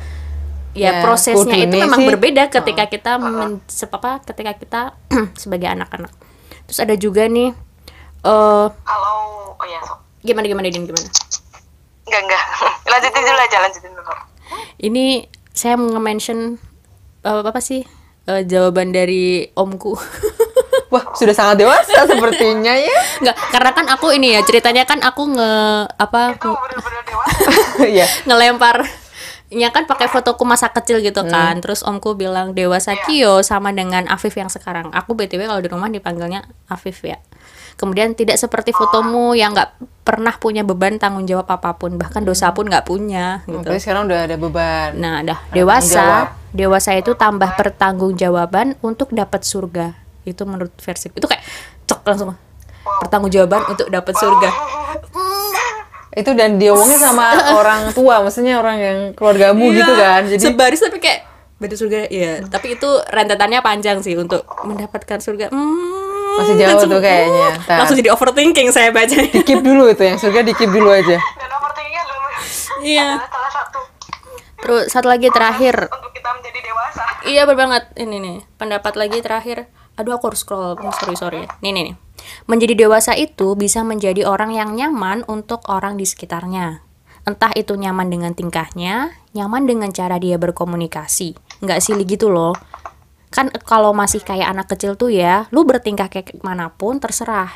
ya, 0.76 0.92
Ya, 0.92 1.00
prosesnya 1.00 1.56
itu 1.56 1.73
memang 1.73 1.97
sih. 1.97 2.06
berbeda 2.06 2.52
ketika 2.52 2.85
kita 2.85 3.16
men, 3.16 3.64
sep- 3.64 3.90
apa 3.90 4.21
ketika 4.23 4.52
kita 4.52 4.80
sebagai 5.35 5.66
anak-anak. 5.66 6.12
Terus 6.66 6.78
ada 6.78 6.95
juga 6.95 7.25
nih 7.25 7.56
eh 8.23 8.66
kalau 8.76 9.16
oh 9.54 9.66
ya 9.66 9.80
gimana 10.21 10.45
gimana 10.45 10.66
Din 10.66 10.85
gimana? 10.85 11.09
enggak 12.04 12.21
enggak 12.23 12.45
lanjutin 12.92 13.23
dulu 13.23 13.40
aja 13.40 13.59
lanjutin 13.59 13.90
dulu 13.90 14.12
Ini 14.76 15.04
saya 15.50 15.75
mau 15.75 15.88
nge-mention 15.88 16.61
eh, 17.23 17.42
apa 17.42 17.59
sih? 17.59 17.83
Eh, 18.26 18.42
jawaban 18.42 18.90
dari 18.90 19.47
omku. 19.52 19.95
Wah, 20.87 21.02
sudah 21.12 21.35
sangat 21.35 21.59
dewasa 21.59 22.06
sepertinya 22.06 22.71
ya. 22.71 22.95
Enggak, 23.18 23.37
karena 23.50 23.71
kan 23.73 23.87
aku 23.88 24.14
ini 24.14 24.35
ya 24.35 24.40
ceritanya 24.42 24.87
kan 24.87 25.02
aku 25.02 25.35
nge 25.35 25.52
apa 25.92 26.21
itu 26.33 26.47
bener-bener 26.47 27.02
dewasa 27.02 27.49
Iya. 27.97 28.06
ngelempar 28.23 28.87
ya 29.47 29.71
kan 29.71 29.87
pakai 29.87 30.06
fotoku 30.06 30.42
masa 30.42 30.71
kecil 30.71 30.99
gitu 30.99 31.23
Hmm. 31.23 31.30
kan 31.30 31.54
terus 31.59 31.83
omku 31.83 32.14
bilang 32.14 32.50
dewasa 32.50 32.95
Kio 33.00 33.42
sama 33.42 33.71
dengan 33.71 34.06
Afif 34.06 34.35
yang 34.35 34.47
sekarang 34.47 34.90
aku 34.90 35.14
btw 35.14 35.47
kalau 35.47 35.59
di 35.59 35.71
rumah 35.71 35.87
dipanggilnya 35.87 36.42
Afif 36.66 37.02
ya 37.02 37.18
kemudian 37.76 38.16
tidak 38.16 38.40
seperti 38.40 38.73
fotomu 38.73 39.37
yang 39.37 39.52
nggak 39.52 39.76
pernah 40.02 40.33
punya 40.40 40.64
beban 40.64 40.97
tanggung 40.97 41.28
jawab 41.28 41.50
apa 41.50 41.76
pun 41.76 42.00
bahkan 42.00 42.25
dosa 42.25 42.50
pun 42.56 42.64
nggak 42.66 42.88
punya 42.88 43.45
gitu. 43.45 43.62
Tapi 43.62 43.78
sekarang 43.78 44.09
udah 44.09 44.18
ada 44.25 44.37
beban. 44.40 44.97
nah 44.97 45.21
dah 45.21 45.38
dewasa. 45.52 46.33
dewasa 46.56 46.97
itu 46.97 47.12
tambah 47.12 47.52
pertanggungjawaban 47.52 48.80
untuk 48.80 49.12
dapat 49.12 49.45
surga. 49.45 49.92
Itu 50.25 50.49
menurut 50.49 50.73
versi 50.80 51.12
itu 51.12 51.26
kayak 51.28 51.45
cok 51.85 52.00
langsung. 52.09 52.33
Pertanggungjawaban 53.04 53.68
untuk 53.68 53.92
dapat 53.92 54.14
surga. 54.16 54.50
Itu 56.16 56.33
dan 56.33 56.56
diomongin 56.56 56.97
sama 56.97 57.37
orang 57.61 57.92
tua 57.92 58.25
maksudnya 58.25 58.56
orang 58.56 58.76
yang 58.80 58.99
keluargamu 59.12 59.68
gitu 59.76 59.92
kan. 60.00 60.25
Jadi 60.25 60.40
sebaris 60.49 60.80
tapi 60.80 60.97
kayak 60.97 61.28
beda 61.61 61.75
surga. 61.76 62.09
Ya 62.09 62.40
tapi 62.49 62.80
itu 62.80 62.88
rentetannya 63.12 63.61
panjang 63.61 64.00
sih 64.00 64.16
untuk 64.16 64.49
mendapatkan 64.64 65.21
surga. 65.21 65.52
Hmm, 65.52 66.16
masih 66.37 66.55
jauh 66.55 66.69
langsung- 66.76 66.93
tuh 66.93 67.00
kayaknya 67.00 67.49
Ntar, 67.64 67.76
langsung 67.81 67.97
jadi 67.97 68.11
overthinking 68.12 68.69
saya 68.71 68.88
baca 68.90 69.16
di 69.16 69.31
keep 69.47 69.61
dulu 69.61 69.88
itu 69.88 70.02
yang 70.02 70.16
surga 70.16 70.40
di 70.43 70.52
keep 70.52 70.71
dulu 70.71 70.88
aja 70.93 71.16
Dan 71.16 71.49
overthinking 71.52 71.97
adalah 71.99 72.31
iya 72.95 73.09
adalah 73.16 73.31
salah 73.31 73.52
satu 73.52 73.81
terus 74.57 74.85
satu 74.88 75.07
lagi 75.07 75.28
terakhir 75.28 75.75
untuk 75.87 76.11
kita 76.11 76.31
menjadi 76.33 76.59
dewasa. 76.59 77.02
Iya 77.23 77.43
bener 77.45 77.59
banget 77.61 77.85
ini 77.99 78.16
nih 78.19 78.37
pendapat 78.57 78.99
lagi 78.99 79.19
terakhir. 79.23 79.71
Aduh 79.95 80.19
aku 80.19 80.33
harus 80.33 80.43
scroll 80.43 80.75
sorry 80.93 81.14
sorry. 81.14 81.43
Nih 81.62 81.71
nih 81.71 81.83
nih. 81.93 81.95
Menjadi 82.50 82.75
dewasa 82.75 83.14
itu 83.14 83.55
bisa 83.55 83.87
menjadi 83.87 84.26
orang 84.26 84.50
yang 84.50 84.75
nyaman 84.75 85.23
untuk 85.31 85.62
orang 85.71 85.95
di 85.95 86.02
sekitarnya. 86.02 86.83
Entah 87.23 87.50
itu 87.55 87.75
nyaman 87.75 88.11
dengan 88.11 88.33
tingkahnya, 88.35 89.14
nyaman 89.35 89.66
dengan 89.66 89.90
cara 89.95 90.19
dia 90.19 90.35
berkomunikasi. 90.38 91.35
Nggak 91.62 91.78
silih 91.83 92.07
gitu 92.07 92.31
loh. 92.31 92.55
Kan 93.37 93.52
kalau 93.69 93.93
masih 93.93 94.25
kayak 94.25 94.49
anak 94.49 94.73
kecil 94.73 94.97
tuh 94.97 95.12
ya, 95.12 95.45
lu 95.52 95.69
bertingkah 95.69 96.09
kayak 96.09 96.40
mana 96.40 96.73
pun 96.73 96.97
terserah. 96.97 97.52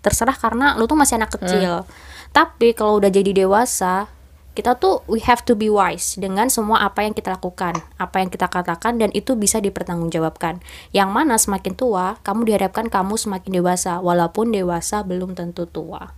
Terserah 0.00 0.32
karena 0.32 0.72
lu 0.80 0.88
tuh 0.88 0.96
masih 0.96 1.20
anak 1.20 1.36
kecil. 1.36 1.84
Tapi 2.32 2.72
kalau 2.72 2.96
udah 2.96 3.12
jadi 3.12 3.44
dewasa, 3.44 4.08
kita 4.56 4.80
tuh 4.80 5.04
we 5.04 5.20
have 5.20 5.44
to 5.44 5.52
be 5.52 5.68
wise 5.68 6.16
dengan 6.16 6.48
semua 6.48 6.80
apa 6.80 7.04
yang 7.04 7.12
kita 7.12 7.36
lakukan, 7.36 7.76
apa 8.00 8.24
yang 8.24 8.32
kita 8.32 8.48
katakan 8.48 8.96
dan 8.96 9.12
itu 9.12 9.36
bisa 9.36 9.60
dipertanggungjawabkan. 9.60 10.64
Yang 10.96 11.08
mana 11.12 11.36
semakin 11.36 11.76
tua, 11.76 12.16
kamu 12.24 12.48
diharapkan 12.48 12.88
kamu 12.88 13.20
semakin 13.20 13.60
dewasa 13.60 14.00
walaupun 14.00 14.48
dewasa 14.48 15.04
belum 15.04 15.36
tentu 15.36 15.68
tua. 15.68 16.16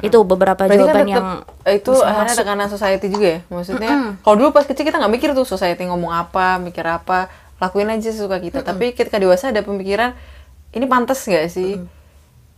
Itu 0.00 0.24
beberapa 0.24 0.64
Berarti 0.64 0.72
kan 0.72 0.88
jawaban 0.88 1.04
tetep, 1.04 1.12
yang 1.12 1.28
itu 1.76 1.92
akhirnya 2.00 2.34
tekanan 2.40 2.68
society 2.72 3.06
juga 3.12 3.26
ya 3.28 3.40
maksudnya 3.52 4.16
kalau 4.24 4.40
dulu 4.40 4.48
pas 4.56 4.64
kecil 4.64 4.88
kita 4.88 4.96
nggak 4.96 5.12
mikir 5.12 5.28
tuh 5.36 5.44
society 5.44 5.84
ngomong 5.84 6.08
apa 6.08 6.56
mikir 6.56 6.80
apa 6.80 7.28
lakuin 7.62 7.94
aja 7.94 8.10
sesuka 8.10 8.42
kita. 8.42 8.66
Tapi 8.66 8.90
ketika 8.90 9.22
dewasa 9.22 9.54
ada 9.54 9.62
pemikiran 9.62 10.18
ini 10.74 10.90
pantas 10.90 11.22
nggak 11.22 11.46
sih? 11.46 11.78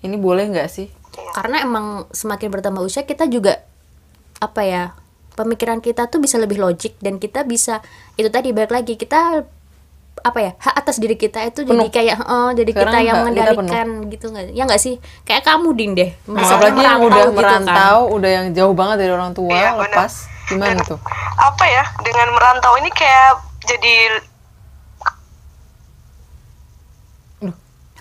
Ini 0.01 0.17
boleh 0.17 0.49
nggak 0.49 0.69
sih? 0.73 0.89
Karena 1.37 1.61
emang 1.61 2.09
semakin 2.09 2.49
bertambah 2.49 2.81
usia 2.81 3.05
kita 3.05 3.29
juga 3.29 3.61
apa 4.41 4.65
ya 4.65 4.85
pemikiran 5.35 5.83
kita 5.83 6.07
tuh 6.09 6.23
bisa 6.23 6.39
lebih 6.39 6.63
logik 6.63 6.99
dan 7.03 7.19
kita 7.19 7.43
bisa 7.47 7.83
itu 8.15 8.31
tadi 8.31 8.55
balik 8.55 8.71
lagi 8.71 8.95
kita 8.95 9.43
apa 10.25 10.39
ya 10.39 10.53
hak 10.57 10.75
atas 10.79 10.97
diri 11.03 11.19
kita 11.19 11.43
itu 11.43 11.67
jadi 11.67 11.91
kayak 11.91 12.17
oh 12.23 12.55
jadi 12.55 12.71
Sekarang 12.71 12.95
kita 12.95 12.99
yang 13.03 13.17
mengendalikan 13.27 13.89
gitu 14.09 14.27
nggak? 14.31 14.45
Ya 14.55 14.63
nggak 14.65 14.81
sih? 14.81 15.03
Kayak 15.27 15.43
kamu 15.43 15.69
din 15.75 15.91
deh. 15.99 16.11
Misalnya 16.31 16.55
apalagi 16.55 16.81
yang 16.81 17.01
udah 17.03 17.19
gitu 17.19 17.31
kan. 17.35 17.35
merantau 17.37 17.99
udah 18.15 18.31
yang 18.31 18.47
jauh 18.55 18.75
banget 18.79 18.97
dari 19.05 19.13
orang 19.13 19.33
tua 19.35 19.51
benar. 19.51 19.75
lepas 19.85 20.13
gimana 20.47 20.81
tuh? 20.87 20.99
Apa 21.35 21.65
ya? 21.67 21.85
Dengan 22.01 22.29
merantau 22.31 22.73
ini 22.79 22.91
kayak 22.95 23.33
jadi 23.67 23.95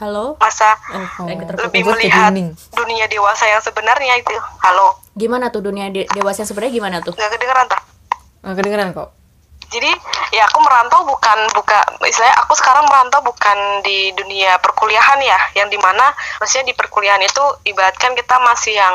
halo 0.02 0.34
masa 0.42 0.74
oh, 1.22 1.30
lebih 1.70 1.86
melihat 1.86 2.34
dunia 2.74 3.06
dewasa 3.06 3.46
yang 3.46 3.62
sebenarnya 3.62 4.18
itu. 4.18 4.34
Halo, 4.66 4.98
gimana 5.14 5.54
tuh 5.54 5.62
dunia 5.62 5.94
de- 5.94 6.10
dewasa 6.18 6.42
yang 6.42 6.50
sebenarnya 6.50 6.74
gimana 6.74 6.98
tuh 7.06 7.14
nggak 7.14 7.32
kedengeran 7.38 7.66
tak? 7.70 7.82
nggak 8.42 8.58
kedengeran 8.58 8.90
kok 8.92 9.10
Jadi 9.74 9.90
ya 10.38 10.46
aku 10.46 10.62
merantau 10.62 11.02
bukan 11.02 11.50
buka 11.58 11.82
istilahnya 12.06 12.38
aku 12.46 12.54
sekarang 12.54 12.86
merantau 12.86 13.26
bukan 13.26 13.82
di 13.82 14.14
dunia 14.14 14.62
perkuliahan 14.62 15.18
ya, 15.18 15.40
yang 15.58 15.66
di 15.66 15.82
mana 15.82 16.14
maksudnya 16.38 16.70
di 16.70 16.78
perkuliahan 16.78 17.18
itu 17.26 17.42
ibaratkan 17.66 18.14
kita 18.14 18.38
masih 18.38 18.78
yang 18.78 18.94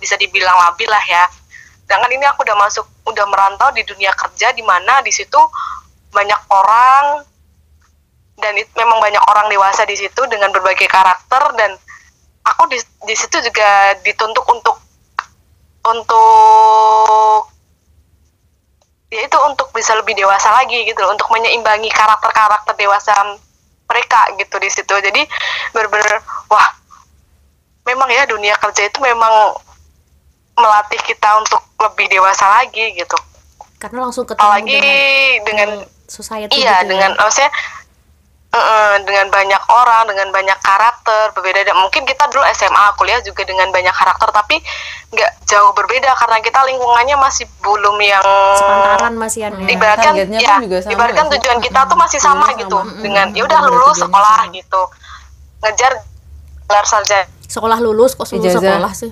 bisa 0.00 0.16
dibilang 0.16 0.56
labil 0.56 0.88
lah 0.88 1.04
ya. 1.04 1.28
Sedangkan 1.84 2.16
ini 2.16 2.24
aku 2.24 2.48
udah 2.48 2.56
masuk 2.56 2.88
udah 3.04 3.28
merantau 3.28 3.68
di 3.76 3.84
dunia 3.84 4.08
kerja 4.16 4.56
di 4.56 4.64
mana 4.64 5.04
di 5.04 5.12
situ 5.12 5.36
banyak 6.08 6.40
orang 6.48 7.20
dan 8.36 8.52
it- 8.56 8.72
memang 8.76 9.00
banyak 9.00 9.22
orang 9.32 9.48
dewasa 9.48 9.88
di 9.88 9.96
situ 9.96 10.20
dengan 10.28 10.52
berbagai 10.52 10.86
karakter 10.88 11.42
dan 11.56 11.72
aku 12.44 12.68
di 12.68 12.78
di 13.08 13.14
situ 13.16 13.40
juga 13.42 13.96
dituntut 14.04 14.44
untuk 14.46 14.76
untuk 15.86 17.48
ya 19.10 19.22
itu 19.22 19.38
untuk 19.46 19.70
bisa 19.72 19.94
lebih 19.94 20.18
dewasa 20.18 20.50
lagi 20.50 20.82
gitu 20.82 20.98
loh 20.98 21.14
untuk 21.14 21.30
menyeimbangi 21.30 21.88
karakter-karakter 21.94 22.74
dewasa 22.74 23.14
mereka 23.86 24.20
gitu 24.34 24.58
di 24.58 24.68
situ 24.68 24.94
jadi 24.98 25.22
bener-bener 25.70 26.20
wah 26.50 26.68
memang 27.86 28.10
ya 28.10 28.26
dunia 28.26 28.58
kerja 28.58 28.90
itu 28.90 28.98
memang 28.98 29.54
melatih 30.58 30.98
kita 31.06 31.38
untuk 31.38 31.62
lebih 31.78 32.10
dewasa 32.10 32.50
lagi 32.50 32.98
gitu 32.98 33.14
karena 33.78 34.08
langsung 34.10 34.26
ketemu 34.26 34.42
apalagi 34.42 34.80
dengan, 35.46 35.46
dengan 35.46 35.70
society 36.10 36.52
iya 36.58 36.82
gitu 36.82 36.82
ya. 36.82 36.90
dengan 36.90 37.10
maksudnya 37.14 37.50
eh, 38.56 38.64
eh, 38.66 38.94
dengan 39.04 39.26
banyak 39.28 39.62
orang 39.68 40.02
dengan 40.06 40.28
banyak 40.30 40.58
karakter 40.58 41.30
berbeda 41.30 41.60
dan 41.62 41.76
mungkin 41.76 42.02
kita 42.02 42.24
dulu 42.26 42.40
SMA 42.50 42.96
kuliah 42.96 43.20
juga 43.20 43.44
dengan 43.44 43.68
banyak 43.68 43.92
karakter 43.92 44.28
tapi 44.30 44.56
nggak 45.08 45.30
jauh 45.44 45.70
berbeda 45.70 46.10
karena 46.14 46.40
kita 46.40 46.64
lingkungannya 46.64 47.16
masih 47.16 47.44
belum 47.60 47.96
yang 47.98 48.24
sepantaran 48.54 49.14
masih 49.14 49.40
ya 49.42 49.50
Iya. 49.52 49.68
ibaratkan 49.70 50.12
targetnya 50.12 50.38
ya 50.38 50.54
pun 50.56 50.64
juga 50.64 50.78
sama 50.80 50.92
ibaratkan 50.92 51.26
tujuan 51.30 51.58
kita 51.60 51.80
tuh 51.84 51.96
masih 51.96 52.18
sama 52.18 52.46
Tujuannya 52.46 52.62
gitu 52.62 52.78
sama. 52.78 53.00
dengan 53.00 53.26
Mm-mm. 53.28 53.38
ya 53.38 53.42
udah 53.44 53.60
lulus 53.66 53.96
sekolah 53.98 54.38
sama. 54.42 54.54
gitu 54.54 54.82
ngejar 55.60 55.92
gelar 56.64 56.84
sarjana 56.84 57.24
sekolah 57.46 57.78
lulus 57.78 58.12
kok 58.12 58.26
lulus 58.26 58.42
Ijazah. 58.42 58.58
sekolah 58.58 58.92
sih 58.92 59.10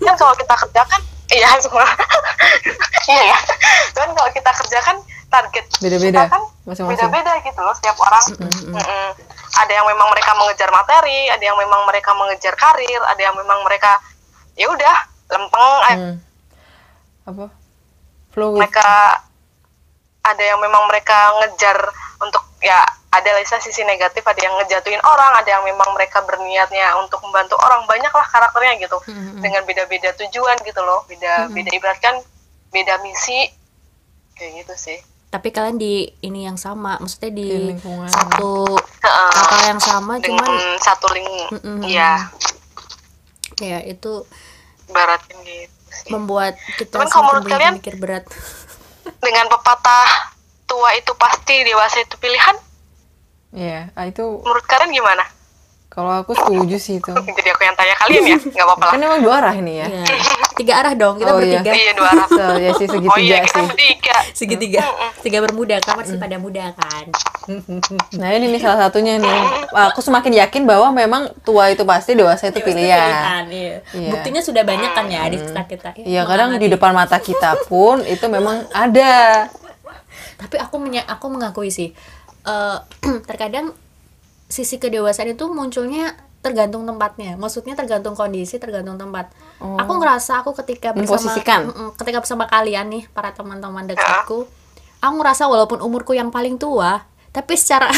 kan 0.00 0.14
kalau 0.16 0.34
kita 0.34 0.54
kerjakan 0.56 1.00
iya 1.30 1.48
sekolah 1.56 1.88
iya 3.12 3.22
ya 3.28 3.38
cuman 3.92 4.10
kalau 4.12 4.30
kita 4.30 4.50
kerjakan 4.50 4.96
target 5.28 5.64
Beda-beda, 5.80 6.24
kan 6.26 6.42
beda-beda 6.64 7.32
gitu 7.44 7.60
loh 7.60 7.72
setiap 7.76 7.96
orang. 8.00 8.24
Mm-mm. 8.40 9.08
ada 9.58 9.72
yang 9.72 9.86
memang 9.88 10.08
mereka 10.12 10.32
mengejar 10.36 10.68
materi 10.68 11.28
ada 11.28 11.40
yang 11.40 11.56
memang 11.56 11.84
mereka 11.88 12.12
mengejar 12.16 12.54
karir 12.54 13.00
ada 13.08 13.20
yang 13.20 13.36
memang 13.36 13.60
mereka 13.64 14.00
ya 14.56 14.68
udah 14.68 14.96
lempeng 15.28 15.68
Hmm. 15.88 16.14
apa? 17.24 17.46
Flow 18.32 18.56
mereka 18.56 19.20
ada 20.24 20.42
yang 20.44 20.60
memang 20.60 20.88
mereka 20.88 21.32
ngejar 21.40 21.76
untuk 22.20 22.44
ya 22.60 22.84
ada 23.08 23.30
lah 23.32 23.60
sisi 23.60 23.84
negatif 23.84 24.20
ada 24.20 24.36
yang 24.36 24.52
ngejatuhin 24.60 25.00
orang 25.00 25.32
ada 25.36 25.48
yang 25.48 25.64
memang 25.64 25.88
mereka 25.96 26.20
berniatnya 26.24 26.92
untuk 27.00 27.20
membantu 27.24 27.56
orang 27.56 27.88
banyak 27.88 28.12
lah 28.12 28.26
karakternya 28.28 28.76
gitu. 28.84 28.98
Dengan 29.40 29.64
beda-beda 29.64 30.12
tujuan 30.16 30.56
gitu 30.64 30.80
loh 30.84 31.04
beda 31.08 31.48
beda 31.48 31.70
ibaratkan 31.72 32.20
beda 32.68 33.00
misi 33.00 33.48
kayak 34.36 34.64
gitu 34.64 34.74
sih 34.76 34.98
tapi 35.28 35.48
kalian 35.50 35.76
di 35.76 35.94
ini 36.20 36.42
yang 36.42 36.56
sama 36.56 36.96
maksudnya 36.96 37.30
di 37.30 37.44
Di 37.44 37.58
lingkungan. 37.70 38.08
satu 38.08 38.64
Heeh. 38.74 39.30
kapal 39.30 39.60
yang 39.66 39.78
sama 39.78 40.12
cuman 40.18 40.48
satu 40.78 41.06
link 41.10 41.28
Mm-mm. 41.52 41.78
ya 41.84 42.32
ya 43.58 43.82
itu 43.82 44.24
ibaratin 44.86 45.36
gitu 45.42 45.68
sih. 45.90 46.08
membuat 46.08 46.56
kita 46.74 46.96
Cuman 46.96 47.08
kalau 47.08 47.24
menurut 47.28 47.44
kalian- 47.46 47.76
mikir 47.76 47.94
berat 47.94 48.24
dengan 49.24 49.46
pepatah 49.48 50.32
tua 50.64 50.92
itu 50.94 51.12
pasti 51.14 51.62
dewasa 51.62 52.00
itu 52.00 52.16
pilihan 52.16 52.56
Iya, 53.48 53.88
ah, 53.94 54.04
itu 54.04 54.20
menurut 54.38 54.60
kalian 54.62 54.92
gimana 54.92 55.24
kalau 55.98 56.14
aku 56.16 56.30
setuju 56.32 56.76
sih 56.78 56.94
itu. 56.96 57.10
jadi 57.36 57.48
aku 57.50 57.62
yang 57.64 57.74
tanya 57.74 57.94
kalian 57.96 58.22
ya 58.24 58.36
nggak 58.38 58.62
apa-apa 58.62 58.84
lah 58.84 58.92
Kan 58.94 59.00
emang 59.02 59.20
dua 59.20 59.34
arah 59.36 59.50
ini 59.52 59.72
ya. 59.76 59.86
ya 59.90 60.04
tiga 60.54 60.72
arah 60.76 60.94
dong 60.94 61.14
kita 61.16 61.26
Oh, 61.28 61.38
iya. 61.38 61.58
bertiga 61.58 61.70
iya 61.72 61.92
dua 61.92 62.08
arah 62.08 62.26
So, 62.28 62.42
ya 62.56 62.70
sih 62.72 62.86
segitiga 62.86 63.10
oh 63.10 63.18
iya 63.20 63.36
kita 63.40 63.50
sih. 63.52 63.66
bertiga 63.66 64.16
segitiga 64.32 64.80
tiga 65.18 65.38
bermuda 65.40 65.76
kan 65.78 65.94
masih 65.96 66.14
pada 66.16 66.36
muda 66.36 66.70
kan 66.72 67.04
Nah 68.20 68.28
ini 68.30 68.46
nih 68.48 68.60
salah 68.60 68.86
satunya 68.86 69.16
nih. 69.16 69.40
Aku 69.88 69.98
semakin 69.98 70.36
yakin 70.38 70.62
bahwa 70.64 70.92
memang 70.92 71.32
tua 71.40 71.66
itu 71.68 71.80
pasti 71.82 72.12
dewasa 72.12 72.46
itu 72.46 72.60
pilihan. 72.60 73.48
iya. 73.48 73.80
Iya. 73.90 74.10
buktinya 74.12 74.38
sudah 74.38 74.62
banyak 74.62 74.92
kan 74.92 75.06
ya 75.06 75.26
di 75.26 75.36
sekitar 75.36 75.64
kita 75.64 75.88
ya, 75.96 76.04
Iya 76.04 76.22
kadang 76.24 76.54
di 76.54 76.68
depan 76.68 76.92
mata 76.92 77.16
kita 77.18 77.56
pun 77.64 78.04
itu 78.04 78.22
memang 78.24 78.68
ada. 78.70 79.48
tapi 80.36 80.54
aku 80.54 80.78
menya- 80.78 81.02
aku 81.04 81.26
mengakui 81.28 81.66
sih 81.68 81.90
eh, 82.44 82.76
terkadang 83.26 83.72
sisi 84.48 84.76
kedewasaan 84.76 85.30
itu 85.30 85.44
munculnya 85.46 86.16
tergantung 86.38 86.82
tempatnya 86.82 87.34
maksudnya 87.34 87.74
tergantung 87.74 88.14
kondisi 88.14 88.56
tergantung 88.56 88.96
tempat 88.96 89.28
aku 89.58 89.92
ngerasa 89.92 90.40
aku 90.40 90.56
ketika 90.56 90.90
bersama 90.90 91.18
Memposisikan. 91.20 91.60
Mm-mm, 91.68 91.88
ketika 91.94 92.18
bersama 92.18 92.44
kalian 92.46 92.86
nih 92.88 93.04
para 93.08 93.30
teman-teman 93.30 93.84
dekatku 93.84 94.46
aku 94.98 95.14
ngerasa 95.14 95.46
walaupun 95.46 95.78
umurku 95.78 96.14
yang 96.14 96.30
paling 96.30 96.56
tua 96.56 97.04
tapi 97.28 97.54
secara 97.54 97.92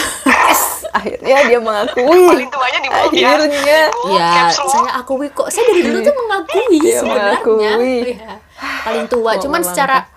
Akhirnya 0.91 1.47
dia 1.47 1.63
mengakui. 1.63 2.03
paling 2.03 2.51
tuanya 2.51 2.79
di 2.83 2.89
ya 3.15 3.39
Akhirnya. 3.39 3.81
Ya 4.11 4.51
saya 4.51 4.91
akui 4.99 5.31
kok 5.31 5.47
saya 5.47 5.71
dari 5.71 5.87
dulu 5.87 6.03
tuh 6.03 6.15
mengakui 6.19 6.77
Dia 6.83 6.99
sebenarnya 6.99 7.39
mengakui. 7.39 7.99
Iya. 8.11 8.35
paling 8.83 9.07
tua 9.07 9.31
Oh, 9.31 9.39
cuman 9.39 9.63
secara 9.63 10.11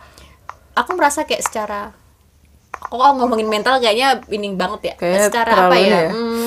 aku 0.74 0.98
merasa 0.98 1.24
kayak 1.24 1.46
secara 1.46 1.94
kalau 2.90 3.16
ngomongin 3.20 3.48
mental 3.48 3.80
kayaknya 3.80 4.20
ini 4.32 4.54
banget 4.56 4.94
ya 4.94 4.96
Kayaknya 5.00 5.22
secara 5.30 5.52
apa 5.68 5.75
ya, 5.78 5.88
ya. 5.88 6.10
hmm, 6.12 6.46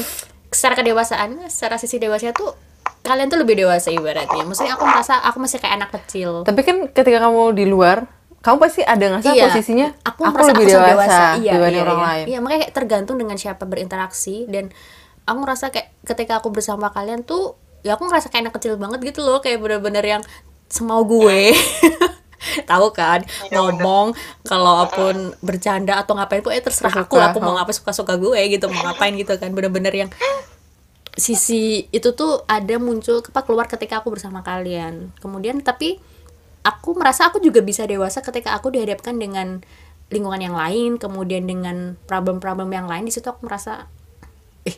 secara 0.52 0.74
kedewasaan 0.76 1.30
secara 1.48 1.76
sisi 1.80 1.96
dewasa 1.96 2.32
tuh 2.32 2.52
kalian 3.06 3.30
tuh 3.30 3.38
lebih 3.38 3.54
dewasa 3.54 3.94
ibaratnya 3.94 4.42
maksudnya 4.42 4.74
aku 4.74 4.84
merasa 4.86 5.22
aku 5.22 5.38
masih 5.38 5.58
kayak 5.62 5.74
anak 5.78 5.90
kecil 5.94 6.42
Tapi 6.42 6.60
kan 6.66 6.76
ketika 6.90 7.22
kamu 7.22 7.54
di 7.54 7.64
luar, 7.66 8.10
kamu 8.42 8.56
pasti 8.62 8.82
ada 8.82 9.04
ngerasa 9.14 9.30
Iya, 9.30 9.44
posisinya 9.50 9.86
aku, 10.02 10.20
aku, 10.26 10.34
merasa 10.34 10.50
lebih 10.54 10.64
aku 10.66 10.70
sudah 10.74 10.90
dewasa, 10.90 11.22
Iya, 11.38 11.52
dibanding 11.54 11.78
iya, 11.78 11.86
orang 11.86 11.98
iya. 11.98 12.06
lain. 12.10 12.24
Iya, 12.26 12.38
makanya 12.42 12.60
kayak 12.66 12.74
tergantung 12.74 13.16
dengan 13.18 13.36
siapa 13.38 13.64
berinteraksi 13.66 14.36
dan 14.50 14.70
aku 15.26 15.38
ngerasa 15.42 15.64
kayak 15.74 15.88
ketika 16.06 16.32
aku 16.38 16.48
bersama 16.54 16.90
kalian 16.90 17.22
tuh 17.26 17.58
ya 17.86 17.94
aku 17.94 18.06
ngerasa 18.06 18.30
kayak 18.30 18.50
anak 18.50 18.54
kecil 18.58 18.74
banget 18.78 18.98
gitu 19.02 19.22
loh, 19.22 19.38
kayak 19.38 19.58
bener-bener 19.62 20.02
yang 20.02 20.22
semau 20.66 21.02
gue. 21.06 21.54
Tahu 22.70 22.86
kan, 22.94 23.22
ngomong 23.50 24.16
kalau 24.46 24.86
pun 24.92 25.34
bercanda 25.42 25.98
atau 26.00 26.14
ngapain 26.16 26.42
pun 26.42 26.52
eh 26.54 26.62
terserah 26.62 27.06
aku 27.06 27.18
lah, 27.18 27.30
aku 27.34 27.38
mau 27.42 27.56
ngapa 27.58 27.72
suka-suka 27.74 28.16
gue 28.16 28.40
gitu, 28.52 28.66
mau 28.70 28.90
ngapain 28.90 29.12
gitu 29.14 29.34
kan, 29.36 29.50
bener-bener 29.52 29.92
yang 30.06 30.10
sisi 31.16 31.88
itu 31.96 32.12
tuh 32.12 32.44
ada 32.44 32.76
muncul 32.76 33.24
apa 33.24 33.40
keluar 33.42 33.66
ketika 33.66 34.04
aku 34.04 34.12
bersama 34.12 34.44
kalian. 34.44 35.16
Kemudian 35.18 35.64
tapi 35.64 35.96
aku 36.60 36.92
merasa 36.92 37.32
aku 37.32 37.40
juga 37.40 37.64
bisa 37.64 37.88
dewasa 37.88 38.20
ketika 38.20 38.52
aku 38.52 38.68
dihadapkan 38.68 39.16
dengan 39.16 39.64
lingkungan 40.12 40.38
yang 40.38 40.54
lain, 40.54 41.00
kemudian 41.00 41.48
dengan 41.48 41.96
problem-problem 42.04 42.68
yang 42.70 42.86
lain. 42.86 43.08
Di 43.08 43.16
situ 43.16 43.26
aku 43.26 43.48
merasa 43.48 43.88
eh 44.68 44.76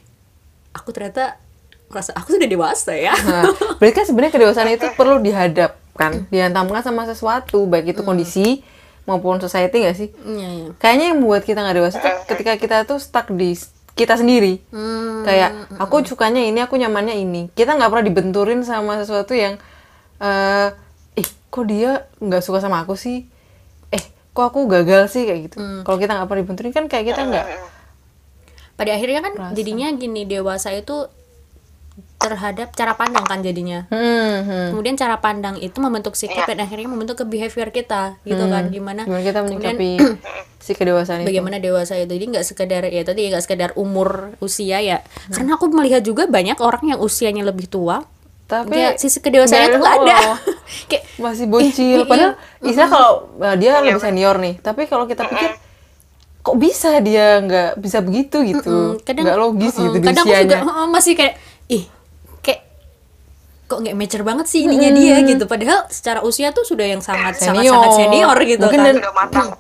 aku 0.73 0.95
ternyata 0.95 1.43
merasa 1.89 2.13
aku 2.15 2.37
sudah 2.37 2.49
dewasa 2.49 2.93
ya. 2.95 3.17
Nah, 3.17 3.49
berarti 3.81 3.95
kan 3.97 4.05
sebenarnya 4.05 4.33
kedewasaan 4.37 4.71
itu 4.77 4.89
perlu 4.95 5.19
dihadapkan, 5.25 5.78
dihantamkan 6.31 6.81
sama 6.81 7.05
sesuatu, 7.05 7.67
baik 7.67 7.93
itu 7.93 8.07
kondisi 8.07 8.63
maupun 9.05 9.43
society 9.43 9.83
gak 9.83 9.97
sih? 9.97 10.09
Iya, 10.23 10.49
iya. 10.49 10.69
Kayaknya 10.79 11.05
yang 11.11 11.19
membuat 11.19 11.43
kita 11.43 11.59
nggak 11.65 11.77
dewasa 11.81 11.97
tuh 11.99 12.15
ketika 12.29 12.53
kita 12.61 12.77
tuh 12.87 13.01
stuck 13.03 13.27
di 13.33 13.57
kita 13.99 14.15
sendiri. 14.15 14.63
Hmm, 14.71 15.27
Kayak 15.27 15.75
aku 15.83 16.07
sukanya 16.07 16.39
ini, 16.39 16.63
aku 16.63 16.79
nyamannya 16.79 17.19
ini. 17.19 17.51
Kita 17.51 17.75
nggak 17.75 17.91
pernah 17.91 18.07
dibenturin 18.07 18.61
sama 18.63 18.95
sesuatu 19.01 19.35
yang 19.35 19.59
eh 20.23 20.69
eh 21.19 21.27
kok 21.51 21.65
dia 21.67 22.07
nggak 22.23 22.43
suka 22.45 22.63
sama 22.63 22.87
aku 22.87 22.95
sih? 22.95 23.27
Eh 23.91 24.05
kok 24.31 24.55
aku 24.55 24.71
gagal 24.71 25.11
sih 25.11 25.27
kayak 25.27 25.51
gitu. 25.51 25.59
Kalau 25.83 25.99
kita 25.99 26.15
nggak 26.15 26.29
pernah 26.31 26.43
dibenturin 26.47 26.71
kan 26.71 26.85
kayak 26.87 27.05
kita 27.11 27.21
nggak 27.27 27.47
pada 28.79 28.95
akhirnya 28.95 29.21
kan 29.27 29.35
jadinya 29.59 29.91
gini 29.91 30.23
dewasa 30.23 30.71
itu 30.71 31.11
terhadap 32.19 32.75
cara 32.75 32.99
pandang 32.99 33.23
kan 33.23 33.39
jadinya. 33.41 33.87
Hmm, 33.95 34.43
hmm. 34.43 34.67
Kemudian 34.75 34.99
cara 34.99 35.23
pandang 35.23 35.55
itu 35.63 35.79
membentuk 35.79 36.19
sikap 36.19 36.51
dan 36.51 36.67
akhirnya 36.67 36.91
membentuk 36.91 37.23
ke 37.23 37.25
behavior 37.25 37.71
kita 37.71 38.19
gitu 38.27 38.45
kan 38.51 38.67
gimana 38.75 39.07
Gimana 39.07 39.23
kita 39.23 39.39
kemudian 39.47 39.79
menyikapi 39.79 39.91
si 40.67 40.73
kedewasaan 40.75 41.23
itu? 41.23 41.31
bagaimana 41.31 41.63
dewasa 41.63 41.95
itu. 41.95 42.11
Jadi 42.11 42.27
nggak 42.35 42.45
sekedar 42.45 42.83
ya 42.91 43.03
tadi 43.07 43.31
nggak 43.31 43.45
sekedar 43.47 43.71
umur 43.79 44.35
usia 44.43 44.83
ya. 44.83 44.99
Karena 45.31 45.55
aku 45.55 45.71
melihat 45.71 46.03
juga 46.03 46.27
banyak 46.27 46.59
orang 46.59 46.99
yang 46.99 46.99
usianya 46.99 47.47
lebih 47.47 47.71
tua 47.71 48.03
Tapi 48.49 48.81
ya, 48.81 48.97
sisi 48.97 49.21
kedewasaan 49.21 49.69
itu 49.69 49.79
nggak 49.79 49.97
ada. 50.09 50.17
Oh, 50.33 50.39
kayak 50.91 51.05
masih 51.21 51.47
bocil. 51.53 52.09
Padahal 52.09 52.33
istilah 52.65 52.89
kalau 52.89 53.11
uh, 53.45 53.55
dia 53.61 53.77
lebih 53.77 54.01
senior 54.01 54.41
nih, 54.41 54.57
tapi 54.65 54.89
kalau 54.89 55.05
kita 55.05 55.29
pikir 55.29 55.53
kok 56.41 56.57
bisa 56.57 56.97
dia 57.05 57.45
nggak 57.45 57.77
bisa 57.77 58.01
begitu 58.01 58.41
gitu, 58.49 58.97
mm, 58.97 59.05
kadang 59.05 59.25
nggak 59.29 59.37
logis 59.37 59.75
mm, 59.77 59.85
gitu 59.85 59.97
di 60.01 60.07
kadang 60.09 60.25
aku 60.25 60.33
juga 60.33 60.57
usianya. 60.57 60.61
oh, 60.65 60.89
masih 60.89 61.13
kayak 61.13 61.35
ih 61.69 61.85
kok 63.69 63.85
nggak 63.85 63.97
mature 64.01 64.25
banget 64.25 64.49
sih 64.49 64.65
ininya 64.65 64.89
dia 64.89 65.21
gitu 65.29 65.45
padahal 65.45 65.85
secara 65.93 66.25
usia 66.25 66.57
tuh 66.57 66.65
sudah 66.65 66.89
yang 66.89 67.05
sangat 67.05 67.37
sangat 67.37 67.69
sangat 67.69 67.93
senior 67.93 68.37
gitu 68.41 68.65
mungkin 68.65 68.81
kan 68.81 68.97
dan, 68.97 68.97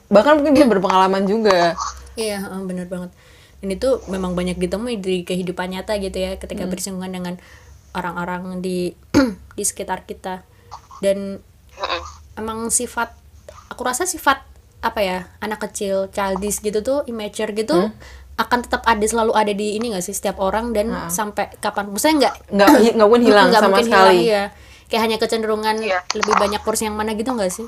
bahkan 0.09 0.35
mungkin 0.41 0.57
dia 0.57 0.65
berpengalaman 0.65 1.29
juga. 1.29 1.77
Iya, 2.17 2.41
heeh, 2.43 2.61
bener 2.67 2.89
banget. 2.89 3.13
Dan 3.61 3.69
itu 3.71 4.01
memang 4.09 4.35
banyak 4.35 4.59
ditemui 4.59 4.99
di 4.99 5.23
kehidupan 5.23 5.71
nyata 5.71 6.01
gitu 6.01 6.19
ya, 6.19 6.35
ketika 6.35 6.67
Hmm. 6.67 6.73
bersinggungan 6.73 7.13
dengan 7.15 7.35
orang-orang 7.93 8.59
di 8.59 8.97
di 9.59 9.63
sekitar 9.63 10.03
kita. 10.03 10.43
Dan 10.99 11.39
emang 12.35 12.73
sifat, 12.73 13.15
aku 13.71 13.87
rasa 13.87 14.03
sifat 14.03 14.43
apa 14.81 14.99
ya, 14.99 15.19
anak 15.39 15.71
kecil, 15.71 16.11
childish 16.11 16.59
gitu 16.59 16.83
tuh, 16.83 16.99
immature 17.07 17.51
gitu, 17.53 17.87
Hmm. 17.87 17.95
Akan 18.39 18.59
tetap 18.61 18.83
ada 18.85 19.03
selalu 19.03 19.33
ada 19.33 19.51
di 19.51 19.75
ini 19.75 19.91
gak 19.91 20.01
sih 20.01 20.13
setiap 20.13 20.39
orang 20.39 20.71
dan 20.71 20.89
sampai 21.09 21.51
kapan, 21.57 21.89
maksudnya 21.89 22.15
nggak 22.21 22.35
Nggak 22.49 22.69
nggak 22.95 23.07
mungkin 23.07 23.25
hilang 23.25 23.47
nggak 23.51 23.61
sama 23.61 23.71
mungkin 23.73 23.87
sekali. 23.87 23.99
hilang, 23.99 24.19
iya. 24.25 24.43
Kayak 24.87 25.03
hanya 25.03 25.17
kecenderungan 25.19 25.77
Iya. 25.81 25.99
lebih 26.15 26.35
banyak 26.35 26.61
porsi 26.61 26.83
yang 26.85 26.95
mana 26.95 27.13
gitu 27.13 27.29
gak 27.31 27.51
sih? 27.51 27.67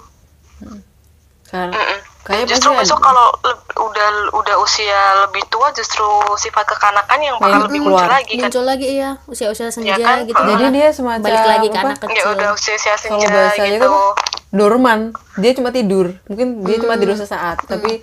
Kan, 1.45 1.66
Mm-mm. 1.68 1.99
kayak 2.23 2.47
pasti 2.47 2.53
justru 2.55 2.71
ada. 2.71 2.79
besok 2.79 3.01
kalau 3.01 3.27
le- 3.42 3.59
udah 3.77 4.09
udah 4.33 4.57
usia 4.57 4.95
lebih 5.21 5.42
tua 5.49 5.66
justru 5.71 6.07
sifat 6.37 6.62
kekanakan 6.64 7.18
yang 7.18 7.35
bakal 7.37 7.51
Yang 7.51 7.62
lebih 7.66 7.79
keluar. 7.81 7.90
muncul 7.99 8.07
lagi 8.09 8.33
kan 8.33 8.42
Muncul 8.47 8.64
lagi 8.64 8.87
iya, 8.88 9.11
usia-usia 9.27 9.66
senja 9.68 9.99
kan? 9.99 10.23
gitu. 10.23 10.38
Jadi 10.38 10.64
dia 10.71 10.88
semacam 10.90 11.21
balik 11.21 11.42
lagi 11.45 11.66
ke 11.66 11.75
apa? 11.75 11.87
anak 11.88 11.99
ya 11.99 12.07
kecil. 12.07 12.27
udah 12.31 12.49
usia 12.53 12.75
usia 12.77 12.95
kalau 12.95 13.03
senja 13.03 13.27
bahasanya 13.29 13.66
gitu 13.68 13.83
itu 13.83 13.90
dorman 14.53 15.01
dia 15.37 15.51
cuma 15.53 15.68
tidur 15.71 16.07
mungkin 16.25 16.47
dia 16.62 16.77
cuma 16.77 16.95
Hmm. 16.95 17.03
tidur 17.03 17.16
sesaat 17.16 17.57
tapi 17.64 17.99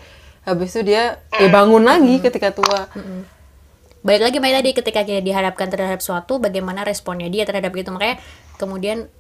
habis 0.48 0.72
itu 0.72 0.88
dia 0.88 1.20
ya 1.36 1.48
bangun 1.52 1.84
lagi 1.84 2.24
ketika 2.24 2.56
tua. 2.56 2.88
Balik 4.00 4.32
lagi 4.32 4.38
Mai 4.40 4.56
tadi 4.56 4.72
ketika 4.72 5.04
dia 5.04 5.20
dihadapkan 5.20 5.68
terhadap 5.68 6.00
suatu 6.00 6.40
bagaimana 6.40 6.88
responnya 6.88 7.28
dia 7.28 7.44
terhadap 7.44 7.76
itu 7.76 7.92
makanya 7.92 8.24
kemudian 8.56 9.12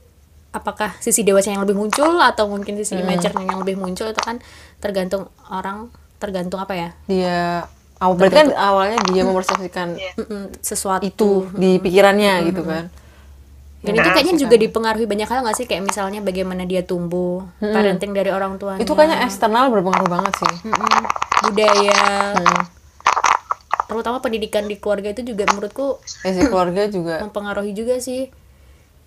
apakah 0.56 0.96
sisi 1.04 1.28
dewasa 1.28 1.52
yang 1.52 1.68
lebih 1.68 1.76
muncul 1.76 2.24
atau 2.24 2.48
mungkin 2.48 2.80
sisi 2.80 2.96
immature 2.96 3.36
yang 3.36 3.60
lebih 3.60 3.76
muncul 3.76 4.08
itu 4.08 4.22
kan 4.24 4.40
tergantung 4.80 5.28
orang 5.52 5.92
tergantung 6.24 6.64
apa 6.64 6.74
ya? 6.74 6.90
Dia 7.12 7.38
awal 8.00 8.16
berarti 8.16 8.38
kan 8.40 8.48
awalnya 8.56 8.98
dia 9.12 9.28
mempersepsikan. 9.28 10.00
Mm-mm, 10.00 10.56
sesuatu. 10.64 11.04
itu 11.04 11.52
di 11.60 11.84
pikirannya 11.84 12.48
gitu 12.48 12.64
kan 12.64 12.88
dan 13.88 13.96
itu 13.96 14.10
kayaknya 14.12 14.36
juga 14.38 14.56
dipengaruhi 14.56 15.06
banyak 15.06 15.26
hal 15.26 15.40
nggak 15.42 15.56
sih? 15.56 15.66
Kayak 15.66 15.84
misalnya 15.86 16.20
bagaimana 16.20 16.64
dia 16.64 16.82
tumbuh 16.82 17.48
parenting 17.58 18.12
dari 18.12 18.30
orang 18.30 18.56
tuanya. 18.56 18.78
Itu 18.78 18.92
kayaknya 18.92 19.24
eksternal 19.24 19.70
berpengaruh 19.70 20.08
banget 20.08 20.34
sih. 20.38 20.54
Mm-mm, 20.64 21.02
budaya. 21.44 22.04
Hmm. 22.36 22.64
terutama 23.88 24.20
pendidikan 24.20 24.68
di 24.68 24.76
keluarga 24.76 25.10
itu 25.10 25.24
juga 25.24 25.48
menurutku 25.48 26.04
Isi 26.22 26.44
keluarga 26.44 26.86
juga. 26.88 27.24
mempengaruhi 27.24 27.72
juga 27.72 27.96
sih. 27.98 28.28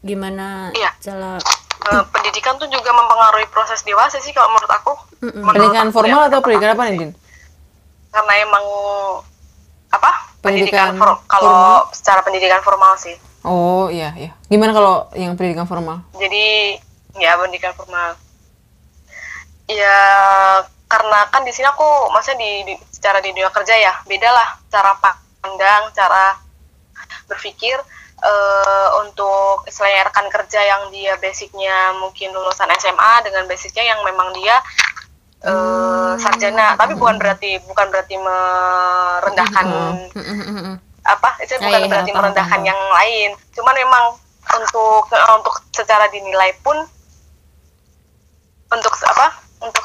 Gimana 0.00 0.72
Iya. 0.72 0.96
cara 0.98 1.36
Eh, 1.82 2.04
pendidikan 2.08 2.56
tuh 2.56 2.64
juga 2.66 2.88
mempengaruhi 2.90 3.44
proses 3.46 3.80
dewasa 3.82 4.16
sih 4.18 4.32
kalau 4.32 4.48
menurut 4.50 4.68
aku. 4.70 4.92
Menurut 5.22 5.44
pendidikan 5.46 5.86
aku 5.86 5.94
formal 5.94 6.20
ya, 6.22 6.28
atau 6.28 6.40
pendidikan 6.40 6.70
apa 6.70 6.82
nih 6.86 6.96
Din? 6.98 7.12
karena 8.10 8.32
emang 8.38 8.64
apa? 9.90 10.10
Pendidikan 10.40 10.40
pendidikan, 10.40 10.90
for- 10.96 11.20
kalau 11.26 11.60
secara 11.90 12.20
pendidikan 12.20 12.60
formal 12.60 12.96
sih 12.96 13.16
Oh 13.40 13.88
iya 13.88 14.12
iya. 14.16 14.36
Gimana 14.50 14.76
kalau 14.76 15.08
yang 15.16 15.32
pendidikan 15.34 15.64
formal? 15.64 16.04
jadi 16.16 16.76
ya 17.18 17.34
pendidikan 17.40 17.74
formal 17.74 18.14
ya 19.70 19.98
karena 20.90 21.20
kan 21.30 21.42
di 21.46 21.52
sini 21.54 21.70
aku 21.70 22.10
maksudnya 22.10 22.42
di, 22.42 22.52
di 22.66 22.74
secara 22.90 23.22
di 23.22 23.30
dunia 23.30 23.50
kerja 23.54 23.74
ya 23.74 23.94
beda 24.06 24.30
lah 24.30 24.48
cara 24.66 24.98
pandang 25.38 25.90
cara 25.94 26.34
berpikir 27.30 27.78
eh, 28.18 28.88
untuk 29.06 29.62
istilahnya 29.70 30.10
rekan 30.10 30.26
kerja 30.26 30.60
yang 30.60 30.82
dia 30.90 31.14
basicnya 31.22 31.94
mungkin 32.02 32.34
lulusan 32.34 32.70
SMA 32.78 33.12
dengan 33.22 33.46
basicnya 33.46 33.94
yang 33.94 34.02
memang 34.02 34.34
dia 34.34 34.58
eh, 35.46 36.12
sarjana 36.18 36.74
tapi 36.74 36.98
bukan 36.98 37.16
berarti 37.22 37.62
bukan 37.70 37.86
berarti 37.94 38.18
merendahkan 38.18 39.66
apa 41.00 41.28
itu 41.40 41.56
Ah, 41.56 41.60
bukan 41.60 41.80
iya, 41.80 41.88
berarti 41.88 42.10
paham, 42.10 42.18
merendahkan 42.22 42.60
yang 42.62 42.80
lain. 42.92 43.30
Cuman 43.52 43.74
memang 43.74 44.04
untuk 44.50 45.04
untuk 45.08 45.54
secara 45.70 46.06
dinilai 46.08 46.52
pun 46.60 46.76
untuk 48.70 48.94
apa 49.02 49.26
untuk 49.60 49.84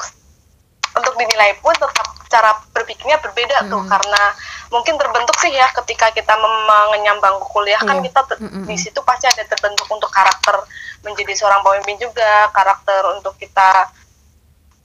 untuk 0.96 1.14
dinilai 1.14 1.58
pun 1.60 1.74
tetap 1.74 2.06
cara 2.26 2.50
berpikirnya 2.70 3.18
berbeda 3.18 3.66
tuh. 3.66 3.82
Karena 3.84 4.22
mungkin 4.68 4.96
terbentuk 4.96 5.36
sih 5.38 5.52
ya 5.52 5.68
ketika 5.74 6.10
kita 6.10 6.34
mengenyam 6.34 7.18
bangku 7.18 7.46
kuliah 7.50 7.78
kan 7.78 8.00
Iya. 8.00 8.10
kita 8.10 8.20
te- 8.26 8.40
di 8.64 8.76
situ 8.76 8.98
pasti 9.02 9.26
ada 9.26 9.44
terbentuk 9.44 9.86
untuk 9.86 10.08
karakter 10.08 10.56
menjadi 11.02 11.32
seorang 11.34 11.62
pemimpin 11.62 12.02
juga 12.02 12.50
karakter 12.50 13.14
untuk 13.14 13.36
kita 13.36 13.92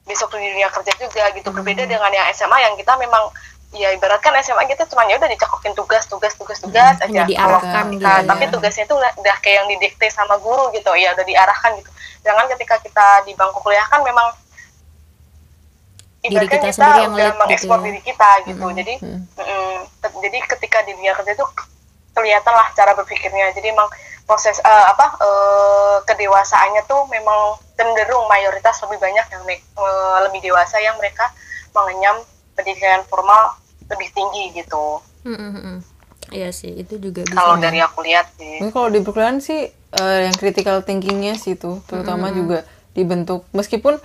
besok 0.01 0.33
di 0.33 0.43
dunia 0.43 0.69
kerja 0.69 0.93
juga 0.97 1.23
gitu. 1.31 1.49
Berbeda 1.49 1.85
dengan 1.85 2.09
yang 2.09 2.27
SMA 2.31 2.57
yang 2.59 2.73
kita 2.75 2.93
memang 2.95 3.31
ya 3.71 3.87
ibaratkan 3.91 4.35
SMA 4.41 4.67
kita 4.67 4.83
cuma 4.85 5.07
ya 5.07 5.15
udah 5.15 5.27
dicekokin 5.27 5.71
tugas 5.71 6.03
tugas 6.05 6.35
tugas 6.35 6.59
tugas 6.59 6.95
aja. 6.97 7.07
hanya 7.07 7.23
diarahkan 7.23 7.71
Kalau 7.87 7.93
gitu 7.95 8.03
kita- 8.03 8.19
ya. 8.19 8.27
tapi 8.27 8.43
tugasnya 8.51 8.83
itu 8.83 8.95
udah, 8.95 9.35
kayak 9.39 9.55
yang 9.63 9.67
didikte 9.69 10.07
sama 10.09 10.35
guru 10.37 10.67
gitu. 10.71 10.91
Ya 10.93 11.15
udah 11.15 11.23
diarahkan 11.23 11.79
gitu. 11.79 11.91
Jangan 12.21 12.45
ketika 12.51 12.75
kita 12.77 13.07
di 13.23 13.31
bangku 13.33 13.59
kuliah 13.59 13.87
kan 13.87 14.03
memang 14.03 14.27
Diri 16.21 16.37
ibaratkan 16.37 16.53
kita 16.53 16.67
kita, 16.67 16.75
sendiri 16.77 16.99
yang 17.01 17.09
udah 17.09 17.17
lead 17.17 17.31
gitu 17.31 17.41
mengekspor 17.41 17.77
ya. 17.77 17.83
diri 17.87 18.01
kita 18.03 18.29
gitu. 18.45 18.65
Jadi 18.69 18.93
mm, 19.01 19.79
te- 19.97 20.17
jadi 20.21 20.37
ketika 20.47 20.77
di 20.83 20.91
dunia 20.93 21.13
kerja 21.15 21.31
itu 21.33 21.45
kelihatan 22.11 22.53
lah 22.53 22.67
cara 22.75 22.91
berpikirnya. 22.93 23.55
Jadi 23.55 23.67
emang 23.71 23.89
proses 24.27 24.59
eh, 24.59 24.85
apa 24.85 25.17
eh, 25.17 25.97
kedewasaannya 26.05 26.85
tuh 26.85 27.07
memang 27.07 27.57
cenderung 27.73 28.27
mayoritas 28.27 28.77
lebih 28.85 29.01
banyak 29.01 29.25
yang 29.31 29.43
eh, 29.49 30.17
lebih 30.27 30.43
dewasa 30.43 30.77
yang 30.77 30.93
mereka 30.99 31.31
mengenyam 31.73 32.19
pendidikan 32.55 33.03
formal 33.07 33.57
lebih 33.91 34.09
tinggi 34.15 34.43
gitu. 34.63 35.01
Mm, 35.27 35.37
mm, 35.37 35.51
mm. 35.57 35.77
Iya 36.31 36.49
sih, 36.55 36.71
itu 36.79 36.95
juga 36.95 37.27
bisa. 37.27 37.35
kalau 37.35 37.59
dari 37.59 37.83
aku 37.83 37.99
lihat 38.07 38.31
sih. 38.39 38.63
Mungkin 38.63 38.71
kalau 38.71 38.87
di 38.87 38.99
perkuliahan 39.03 39.43
sih 39.43 39.67
eh, 39.73 40.19
yang 40.29 40.35
critical 40.39 40.79
thinkingnya 40.85 41.35
sih 41.35 41.59
tuh 41.59 41.83
terutama 41.89 42.31
juga 42.31 42.63
dibentuk. 42.95 43.47
Meskipun 43.51 43.99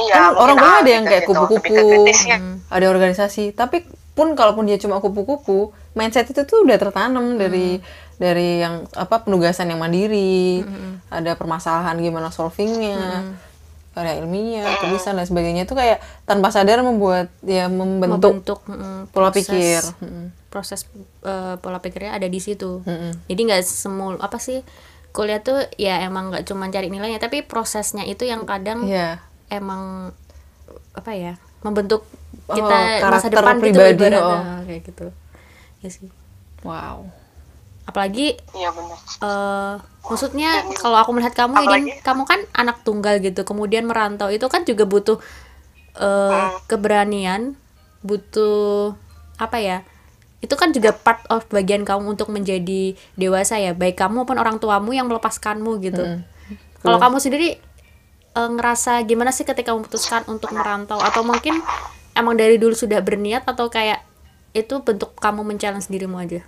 Iya, 0.00 0.16
kan 0.16 0.32
orang 0.32 0.56
ah, 0.56 0.80
ada 0.80 0.90
yang 0.90 1.04
gitu, 1.04 1.12
kayak 1.12 1.24
gitu. 1.28 1.32
Kupu-kupu 1.36 2.08
mm, 2.08 2.72
ada 2.72 2.86
organisasi. 2.88 3.52
Tapi 3.52 3.84
pun 4.16 4.32
kalaupun 4.32 4.64
dia 4.68 4.80
cuma 4.80 5.00
kupu-kupu 5.00 5.72
mindset 5.96 6.28
itu 6.28 6.44
tuh 6.44 6.64
udah 6.64 6.76
tertanam 6.76 7.36
dari 7.36 7.80
dari 8.20 8.60
yang 8.60 8.84
apa 8.92 9.24
penugasan 9.24 9.72
yang 9.72 9.80
mandiri 9.80 10.60
ada 11.08 11.32
permasalahan 11.40 11.96
gimana 11.96 12.28
solvingnya 12.28 13.32
ada 14.00 14.16
ilmiah 14.16 14.64
tulisan 14.78 15.14
dan 15.14 15.22
sebagainya 15.22 15.62
itu 15.62 15.72
kayak 15.72 15.98
tanpa 16.24 16.48
sadar 16.48 16.80
membuat 16.80 17.28
ya 17.40 17.66
membentuk 17.66 18.40
membentuk 18.40 18.60
mm, 18.64 19.00
pola 19.08 19.28
proses- 19.28 19.46
pikir 19.46 19.80
Mm. 20.00 20.24
proses 20.46 20.80
eh, 21.22 21.54
pola 21.56 21.78
pikirnya 21.78 22.12
ada 22.12 22.26
di 22.26 22.38
situ 22.38 22.82
Mm-mm. 22.82 23.26
jadi 23.26 23.40
nggak 23.40 23.62
semul 23.62 24.16
apa 24.16 24.36
sih 24.36 24.64
kuliah 25.10 25.38
tuh 25.38 25.58
ya 25.74 26.00
emang 26.00 26.30
nggak 26.30 26.44
cuma 26.44 26.66
cari 26.66 26.86
nilainya 26.86 27.18
tapi 27.18 27.42
prosesnya 27.42 28.02
itu 28.02 28.22
yang 28.22 28.42
kadang 28.44 28.84
Iya. 28.84 29.18
emang 29.48 30.14
apa 30.92 31.12
ya 31.12 31.34
membentuk 31.60 32.02
Oh, 32.46 32.54
kita 32.54 32.76
masa 33.04 33.26
karakter 33.26 33.30
depan 33.32 33.56
gitu 33.60 33.78
pribadi, 33.78 33.94
ibaratnya 33.96 34.22
oh. 34.24 34.60
kayak 34.66 34.82
gitu 34.84 35.06
ya 35.78 35.88
sih 35.88 36.10
wow 36.60 37.06
apalagi 37.90 38.38
Iya 38.52 38.70
benar. 38.70 38.98
eh 39.20 39.74
maksudnya 40.06 40.50
kalau 40.78 40.96
aku 40.96 41.10
melihat 41.12 41.34
kamu 41.36 41.54
ini 41.54 41.66
Apalagi? 41.66 41.90
kamu 42.00 42.22
kan 42.24 42.40
anak 42.54 42.80
tunggal 42.80 43.18
gitu. 43.18 43.42
Kemudian 43.42 43.84
merantau 43.84 44.30
itu 44.30 44.46
kan 44.46 44.62
juga 44.62 44.86
butuh 44.86 45.18
eh 45.92 46.48
keberanian 46.64 47.58
butuh 48.00 48.94
apa 49.36 49.58
ya 49.58 49.78
itu 50.40 50.56
kan 50.56 50.72
juga 50.72 50.96
part 50.96 51.20
of 51.28 51.44
bagian 51.52 51.84
kamu 51.84 52.16
untuk 52.16 52.32
menjadi 52.32 52.96
dewasa 53.14 53.60
ya. 53.60 53.76
Baik 53.76 54.00
kamu 54.00 54.24
maupun 54.24 54.38
orang 54.38 54.56
tuamu 54.56 54.90
yang 54.90 55.04
melepaskanmu 55.04 55.82
gitu. 55.84 56.24
Kalau 56.80 56.96
kamu 56.96 57.20
sendiri 57.20 57.60
eh, 58.30 58.48
ngerasa 58.48 59.04
gimana 59.04 59.36
sih 59.36 59.44
ketika 59.44 59.76
memutuskan 59.76 60.24
untuk 60.26 60.48
merantau? 60.50 60.96
Atau 60.96 61.28
mungkin 61.28 61.60
emang 62.16 62.40
dari 62.40 62.56
dulu 62.56 62.72
sudah 62.72 63.04
berniat 63.04 63.44
atau 63.44 63.68
kayak 63.68 64.00
itu 64.50 64.80
bentuk 64.80 65.14
kamu 65.14 65.44
men-challenge 65.44 65.86
dirimu 65.86 66.18
aja 66.18 66.42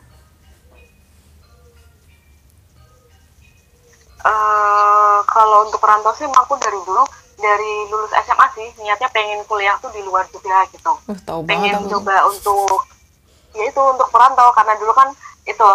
eh 4.23 5.19
kalau 5.25 5.67
untuk 5.67 5.79
perantau 5.79 6.13
sih 6.13 6.25
emang 6.25 6.43
aku 6.43 6.55
dari 6.57 6.79
dulu 6.79 7.03
dari 7.37 7.73
lulus 7.87 8.13
SMA 8.17 8.47
sih 8.53 8.67
niatnya 8.79 9.11
pengen 9.11 9.43
kuliah 9.45 9.75
tuh 9.77 9.91
di 9.91 9.99
luar 10.01 10.23
Jogja 10.29 10.63
gitu. 10.71 10.95
uh, 10.95 11.19
tahu 11.23 11.43
banget 11.43 11.51
pengen 11.75 11.75
aku. 11.77 11.91
coba 11.93 12.15
untuk 12.25 12.81
ya 13.53 13.67
itu 13.67 13.81
untuk 13.83 14.09
perantau 14.09 14.49
karena 14.53 14.79
dulu 14.79 14.93
kan 14.93 15.09
itu 15.43 15.69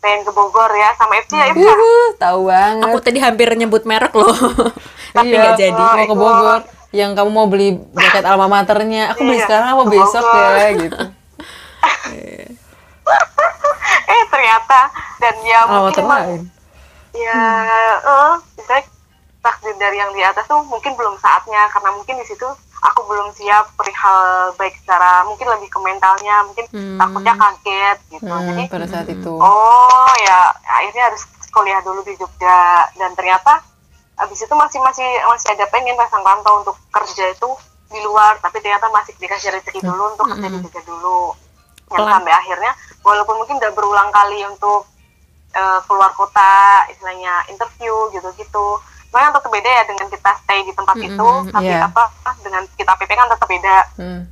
pengen 0.00 0.24
ke 0.24 0.32
Bogor 0.32 0.72
ya 0.72 0.96
sama 0.96 1.20
FT 1.20 1.32
ya 1.34 1.46
FT 1.52 1.60
ya. 1.60 1.74
Uh, 1.74 2.08
tahu 2.16 2.40
banget. 2.48 2.84
Aku 2.88 2.98
tadi 2.98 3.18
hampir 3.20 3.52
nyebut 3.52 3.84
merek 3.84 4.10
loh. 4.10 4.32
Tapi 5.12 5.28
Iya, 5.28 5.40
nggak 5.42 5.56
jadi. 5.60 5.76
mau 5.76 6.06
ke 6.06 6.16
Bogor 6.16 6.60
yang 6.90 7.12
kamu 7.12 7.30
mau 7.30 7.46
beli 7.46 7.68
jaket 7.92 8.24
alma 8.24 8.48
maternya. 8.48 9.12
Aku 9.12 9.22
beli 9.22 9.36
Iya, 9.36 9.44
sekarang 9.44 9.68
apa 9.70 9.84
besok 9.86 10.24
Bogor. 10.24 10.52
ya 10.56 10.68
gitu. 10.80 11.00
Eh 14.08 14.22
ternyata. 14.26 14.80
Dan 15.20 15.34
ya 15.44 15.58
alma 15.62 15.78
mungkin 15.84 16.06
lain 16.06 16.40
ya 17.14 17.42
eh 18.00 18.34
misalnya 18.58 18.84
takdir 19.40 19.74
dari 19.80 19.96
yang 19.96 20.12
di 20.12 20.22
atas 20.22 20.44
tuh 20.44 20.60
mungkin 20.68 20.92
belum 20.94 21.16
saatnya 21.18 21.68
karena 21.72 21.90
mungkin 21.96 22.20
di 22.20 22.26
situ 22.28 22.46
aku 22.80 23.00
belum 23.08 23.28
siap 23.36 23.72
perihal 23.76 24.52
baik 24.56 24.72
secara 24.80 25.24
mungkin 25.28 25.48
lebih 25.48 25.68
ke 25.68 25.78
mentalnya 25.80 26.44
mungkin 26.48 26.64
takutnya 26.96 27.34
kaget 27.36 27.98
gitu. 28.08 28.24
Jadi 28.24 28.62
hmm, 28.64 28.72
pada 28.72 28.86
saat 28.88 29.08
itu. 29.08 29.32
oh 29.36 30.12
ya 30.24 30.52
akhirnya 30.64 31.12
harus 31.12 31.22
kuliah 31.52 31.80
dulu 31.84 32.00
di 32.04 32.16
Jogja. 32.16 32.88
Dan 32.96 33.12
ternyata 33.16 33.60
abis 34.20 34.44
itu 34.44 34.54
masih 34.56 34.80
masih 34.80 35.08
masih 35.28 35.48
ada 35.52 35.64
pengen 35.68 35.96
pasang 35.96 36.24
rantau 36.24 36.64
untuk 36.64 36.76
kerja 36.92 37.32
itu 37.32 37.48
di 37.90 37.98
luar 38.06 38.38
tapi 38.38 38.60
ternyata 38.60 38.86
masih 38.92 39.16
dikasih 39.18 39.50
rezeki 39.50 39.80
dulu 39.82 40.16
untuk 40.16 40.24
kerja 40.36 40.48
di 40.48 40.58
Jogja 40.64 40.82
dulu. 40.88 41.36
Yang 41.90 42.06
sampai 42.06 42.32
akhirnya 42.32 42.72
walaupun 43.04 43.34
mungkin 43.44 43.56
udah 43.60 43.72
berulang 43.76 44.08
kali 44.14 44.40
untuk 44.48 44.88
eh, 45.54 45.80
keluar 45.86 46.10
kota 46.14 46.86
istilahnya 46.90 47.46
interview 47.50 47.92
gitu-gitu. 48.14 48.66
Cuma 49.10 49.26
yang 49.26 49.34
tetap 49.34 49.50
beda 49.50 49.70
ya 49.70 49.82
dengan 49.90 50.06
kita 50.06 50.30
stay 50.46 50.62
di 50.62 50.72
tempat 50.72 50.96
itu 51.02 51.30
tapi 51.50 51.66
iya. 51.66 51.90
apa 51.90 52.14
dengan 52.46 52.62
kita 52.78 52.92
PP 52.94 53.10
kan 53.14 53.28
tetap 53.30 53.48
beda. 53.48 53.78
Hmm. 53.98 54.22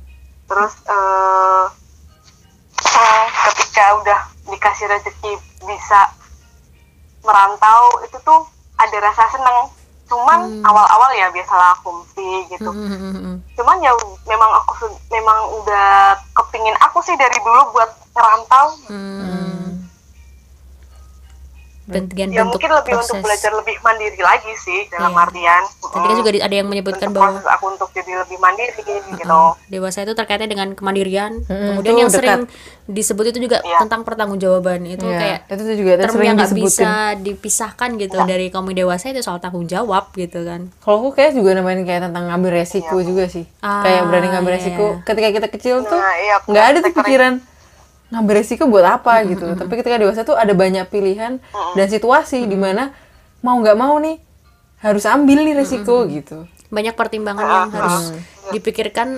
terus 0.49 0.73
eh, 0.89 1.65
ketika 3.45 3.85
udah 4.01 4.19
dikasih 4.49 4.89
rezeki 4.89 5.37
bisa 5.61 6.09
merantau 7.21 8.01
itu 8.07 8.17
tuh 8.25 8.47
ada 8.79 8.97
rasa 9.03 9.29
seneng. 9.29 9.69
Cuman 10.09 10.65
awal-awal 10.65 11.13
ya 11.13 11.29
biasalah 11.29 11.77
fungsi 11.85 12.49
gitu. 12.49 12.71
Cuman 13.53 13.77
ya 13.85 13.93
memang 14.25 14.51
aku 14.57 14.89
memang 15.13 15.39
udah 15.61 16.17
kepingin 16.33 16.73
aku 16.81 16.97
sih 17.05 17.13
dari 17.13 17.37
dulu 17.45 17.77
buat 17.77 17.91
ngerantau 18.17 18.67
bagian 21.89 22.29
ya 22.29 22.41
bentuk 22.41 22.55
mungkin 22.55 22.71
lebih 22.71 22.93
proses 22.93 23.09
untuk 23.09 23.25
belajar 23.25 23.51
lebih 23.51 23.75
mandiri 23.79 24.21
lagi 24.21 24.53
sih 24.55 24.79
dalam 24.87 25.09
Iya. 25.09 25.23
artian 25.25 25.63
tadi 25.81 26.05
kan 26.05 26.15
juga 26.15 26.29
ada 26.39 26.55
yang 26.55 26.67
menyebutkan 26.67 27.09
bahwa 27.09 27.41
aku 27.43 27.65
untuk 27.67 27.89
jadi 27.89 28.11
lebih 28.19 28.37
mandiri 28.37 28.77
gitu 28.77 29.41
dewasa 29.67 29.97
itu 29.99 30.13
terkaitnya 30.13 30.45
dengan 30.47 30.67
kemandirian 30.71 31.41
Mm-mm, 31.41 31.67
kemudian 31.73 31.91
itu 31.91 31.99
yang 31.99 32.11
sering 32.11 32.39
dekat. 32.43 32.87
disebut 32.87 33.25
itu 33.27 33.39
juga 33.43 33.57
Iya. 33.59 33.77
tentang 33.79 34.01
pertanggungjawaban 34.01 34.79
itu 34.83 35.01
Iya, 35.03 35.17
kayak 35.17 35.39
itu 35.49 35.61
tuh 35.63 35.75
juga 35.75 35.91
term 35.97 36.09
sering 36.11 36.23
yang 36.23 36.37
nggak 36.37 36.49
disebutin. 36.51 36.69
bisa 36.69 36.91
dipisahkan 37.19 37.89
gitu 37.97 38.17
dari 38.23 38.45
kaum 38.47 38.67
dewasa 38.67 39.05
itu 39.07 39.19
soal 39.19 39.37
tanggung 39.37 39.65
jawab 39.65 40.13
gitu 40.13 40.41
kan 40.41 40.69
Kalau 40.79 40.95
aku 40.99 41.09
kayak 41.15 41.33
juga 41.33 41.53
namain 41.53 41.81
kayak 41.81 42.05
tentang 42.05 42.25
ngambil 42.27 42.51
resiko 42.55 42.97
juga 42.99 43.25
sih. 43.25 43.45
Ah, 43.59 43.81
kayak 43.81 44.05
berani 44.05 44.27
ngambil 44.29 44.51
iya, 44.51 44.57
resiko. 44.57 44.85
iya. 44.91 45.03
Ketika 45.03 45.29
kita 45.31 45.47
kecil 45.49 45.75
tuh 45.83 45.95
Nah, 45.95 46.15
iya, 46.15 46.35
nggak 46.39 46.65
ada 46.65 46.77
tuh 46.79 46.93
pikiran 46.93 47.33
ngambil 48.09 48.33
resiko 48.35 48.65
buat 48.65 48.83
apa 48.83 49.21
gitu. 49.23 49.45
Tapi 49.51 49.73
ketika 49.75 49.95
dewasa 49.95 50.21
tuh 50.23 50.33
ada 50.33 50.51
banyak 50.51 50.85
pilihan 50.85 51.37
dan 51.73 51.87
situasi 51.87 52.43
di 52.43 52.55
mana 52.55 52.89
mau 53.39 53.55
nggak 53.55 53.75
mau 53.75 53.95
nih 53.97 54.17
harus 54.79 55.03
ambil 55.05 55.41
nih 55.41 55.55
resiko 55.55 56.03
gitu. 56.05 56.45
banyak 56.69 56.93
pertimbangan 56.93 57.43
yang 57.43 57.71
harus 57.71 58.13
dipikirkan 58.49 59.17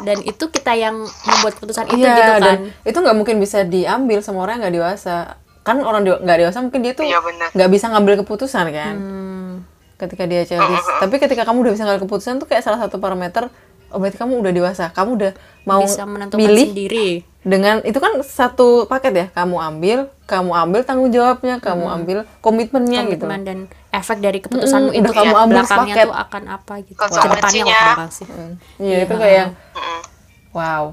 dan 0.00 0.18
itu 0.20 0.44
kita 0.46 0.74
yang 0.74 0.98
membuat 0.98 1.54
keputusan 1.54 1.86
itu 1.88 1.94
Iya 1.96 2.10
gitu 2.12 2.32
kan 2.32 2.40
dan 2.40 2.58
itu 2.82 2.94
nggak 2.96 3.16
mungkin 3.16 3.36
bisa 3.38 3.62
diambil 3.62 4.18
sama 4.18 4.38
orang 4.40 4.58
yang 4.58 4.62
nggak 4.64 4.76
dewasa. 4.76 5.16
Kan 5.62 5.78
orang 5.80 6.02
dewa- 6.02 6.18
nggak 6.18 6.38
dewasa 6.40 6.58
mungkin 6.58 6.80
dia 6.80 6.92
tuh 6.92 7.04
Iya, 7.04 7.18
nggak 7.52 7.70
bisa 7.70 7.86
ngambil 7.88 8.14
keputusan 8.18 8.66
kan. 8.68 8.94
Hmm, 8.94 9.52
ketika 9.96 10.24
dia 10.24 10.42
childish. 10.42 10.86
Tapi 10.98 11.14
ketika 11.16 11.42
kamu 11.44 11.58
udah 11.60 11.72
bisa 11.72 11.82
ngambil 11.84 12.02
keputusan 12.02 12.34
tuh 12.36 12.46
kayak 12.46 12.62
salah 12.62 12.78
satu 12.78 12.96
parameter 12.96 13.46
oh 13.88 13.96
berarti 13.96 14.18
kamu 14.18 14.34
udah 14.36 14.52
dewasa. 14.52 14.84
Kamu 14.90 15.10
udah 15.14 15.32
mau 15.64 15.80
bisa 15.80 16.02
menentukan 16.02 16.40
pilih 16.40 16.66
sendiri 16.66 17.08
dengan 17.40 17.80
itu 17.80 17.96
kan 17.96 18.18
satu 18.18 18.84
paket 18.84 19.12
ya. 19.12 19.26
Kamu 19.30 19.56
ambil, 19.56 19.98
kamu 20.24 20.50
ambil 20.52 20.80
tanggung 20.82 21.08
jawabnya, 21.08 21.58
kamu 21.58 21.86
ambil 21.88 22.18
komitmennya 22.38 23.06
gitu. 23.06 23.24
komitmen 23.24 23.40
dan 23.42 23.58
efek 23.90 24.18
dari 24.18 24.38
keputusanmu 24.38 24.90
Mm, 24.90 24.98
itu 24.98 25.04
udah 25.04 25.16
kamu 25.16 25.28
ya, 25.28 25.38
ambil 25.38 25.54
belakangnya 25.56 25.94
sepaket. 25.94 26.04
tuh 26.04 26.16
akan 26.18 26.42
apa 26.48 26.74
gitu 26.82 26.98
Konsekuensinya. 26.98 27.30
ke 27.30 27.40
depannya 27.40 27.78
apa 27.94 28.06
sih 28.08 28.26
Hmm. 28.26 28.52
Iya, 28.76 28.96
itu 29.00 29.14
kayak 29.14 29.34
yang 29.34 29.50
Mm-mm. 29.72 30.00
wow. 30.52 30.84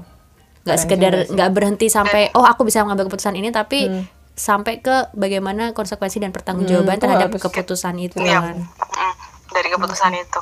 nggak 0.62 0.78
sekedar 0.78 1.12
nggak 1.28 1.50
berhenti 1.52 1.86
sampai 1.86 2.30
oh 2.32 2.42
aku 2.42 2.62
bisa 2.62 2.80
mengambil 2.80 3.06
keputusan 3.06 3.34
ini 3.34 3.48
tapi 3.48 3.86
sampai 4.32 4.78
ke 4.78 5.10
bagaimana 5.12 5.70
konsekuensi 5.70 6.18
dan 6.18 6.28
pertanggungjawaban 6.28 6.90
Hmm, 6.92 7.02
terhadap 7.02 7.28
harus. 7.28 7.42
keputusan 7.44 7.94
itu 7.98 8.18
Iya. 8.18 8.38
kan 8.42 8.56
Mm-mm. 8.58 9.12
dari 9.50 9.68
keputusan 9.68 10.12
itu 10.14 10.40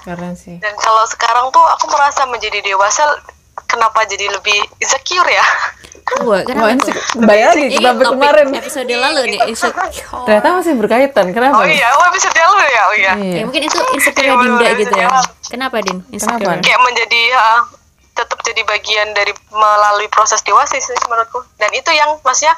Keren 0.00 0.34
sih. 0.34 0.58
Dan 0.58 0.74
kalau 0.76 1.06
sekarang 1.06 1.48
tuh 1.48 1.62
aku 1.62 1.86
merasa 1.88 2.26
menjadi 2.26 2.58
dewasa 2.60 3.06
kenapa 3.72 4.04
jadi 4.04 4.28
lebih 4.28 4.60
insecure 4.76 5.24
ya? 5.26 5.46
Wah, 6.12 6.28
Wah, 6.28 6.40
kenapa 6.44 6.76
sih 6.84 6.92
kembali 7.16 7.40
lagi 7.40 7.64
kita 7.72 7.90
topik 7.94 8.20
kemarin. 8.20 8.46
episode 8.52 8.92
lalu 8.92 9.20
nih 9.32 9.40
insecure 9.48 9.88
Ternyata 10.28 10.46
masih 10.52 10.72
berkaitan. 10.76 11.26
Kenapa? 11.32 11.56
Oh 11.56 11.64
iya, 11.64 11.88
oh 11.96 12.08
bisa 12.12 12.28
dulu 12.28 12.60
ya, 12.60 12.82
oh 12.84 12.94
iya. 12.94 13.12
Iya. 13.16 13.32
ya 13.32 13.42
mungkin 13.48 13.62
itu 13.64 13.78
insecure 13.96 14.26
Iya, 14.28 14.34
Dinda 14.36 14.68
gitu 14.76 14.94
ya 14.94 15.08
kenapa 15.48 15.76
Din 15.80 16.04
insecure 16.12 16.36
Kenapa? 16.42 16.60
Kayak 16.60 16.80
menjadi 16.84 17.22
uh, 17.32 17.60
tetap 18.12 18.38
jadi 18.44 18.60
bagian 18.68 19.08
dari 19.16 19.32
melalui 19.48 20.08
proses 20.12 20.44
dewasa 20.44 20.76
sih 20.76 20.92
menurutku. 21.08 21.40
Dan 21.56 21.72
itu 21.72 21.88
yang 21.96 22.12
maksudnya 22.20 22.52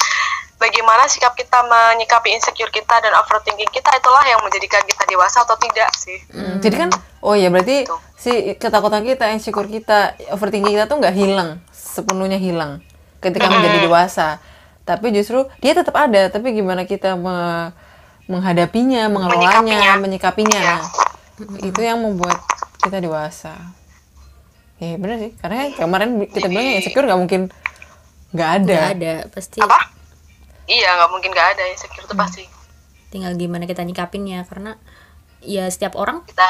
bagaimana 0.65 1.05
sikap 1.05 1.37
kita 1.37 1.61
menyikapi 1.61 2.33
insecure 2.33 2.73
kita 2.73 2.97
dan 3.05 3.13
overthinking 3.21 3.69
kita 3.69 3.93
itulah 3.93 4.25
yang 4.25 4.41
menjadikan 4.41 4.81
kita 4.89 5.05
dewasa 5.05 5.45
atau 5.45 5.61
tidak 5.61 5.93
sih. 5.93 6.17
Hmm, 6.33 6.65
Jadi 6.65 6.75
kan, 6.81 6.89
oh 7.21 7.37
ya 7.37 7.53
berarti 7.53 7.85
Tuh. 7.85 8.01
si 8.17 8.57
ketakutan 8.57 9.05
kita, 9.05 9.29
insecure 9.29 9.69
kita, 9.69 10.17
overthinking 10.33 10.73
kita 10.73 10.89
tuh 10.89 10.97
nggak 10.97 11.13
hilang, 11.13 11.61
sepenuhnya 11.69 12.41
hilang 12.41 12.81
ketika 13.21 13.53
menjadi 13.53 13.85
dewasa. 13.85 14.41
Tapi 14.85 15.13
justru 15.13 15.45
dia 15.61 15.73
tetap 15.73 15.97
ada, 15.97 16.29
tapi 16.29 16.53
gimana 16.53 16.85
kita 16.85 17.17
me- 17.17 17.73
menghadapinya, 18.25 19.09
mengelolanya, 19.13 20.01
menyikapinya. 20.01 20.61
Iya. 20.61 20.77
Nah, 21.45 21.61
itu 21.61 21.81
yang 21.81 22.01
membuat 22.01 22.41
kita 22.81 23.01
dewasa. 23.01 23.53
Iya 24.77 24.97
bener 25.01 25.17
sih, 25.21 25.33
karena 25.39 25.73
kemarin 25.73 26.25
kita 26.29 26.47
bilang 26.51 26.67
ya, 26.67 26.73
insecure 26.81 27.07
nggak 27.07 27.21
mungkin 27.21 27.41
nggak 28.35 28.51
ada. 28.61 28.75
nggak 28.77 28.93
ada 28.99 29.15
pasti 29.31 29.59
Apa? 29.63 29.79
Iya, 30.65 30.89
nggak 30.95 31.11
mungkin 31.11 31.31
nggak 31.31 31.49
ada 31.55 31.65
insecure 31.67 32.03
itu 32.03 32.15
pasti. 32.15 32.45
tinggal 33.09 33.31
gimana 33.33 33.63
kita 33.63 33.81
nyikapinnya 33.81 34.43
karena 34.43 34.75
ya 35.39 35.69
setiap 35.69 35.95
orang 35.95 36.27
kita 36.27 36.43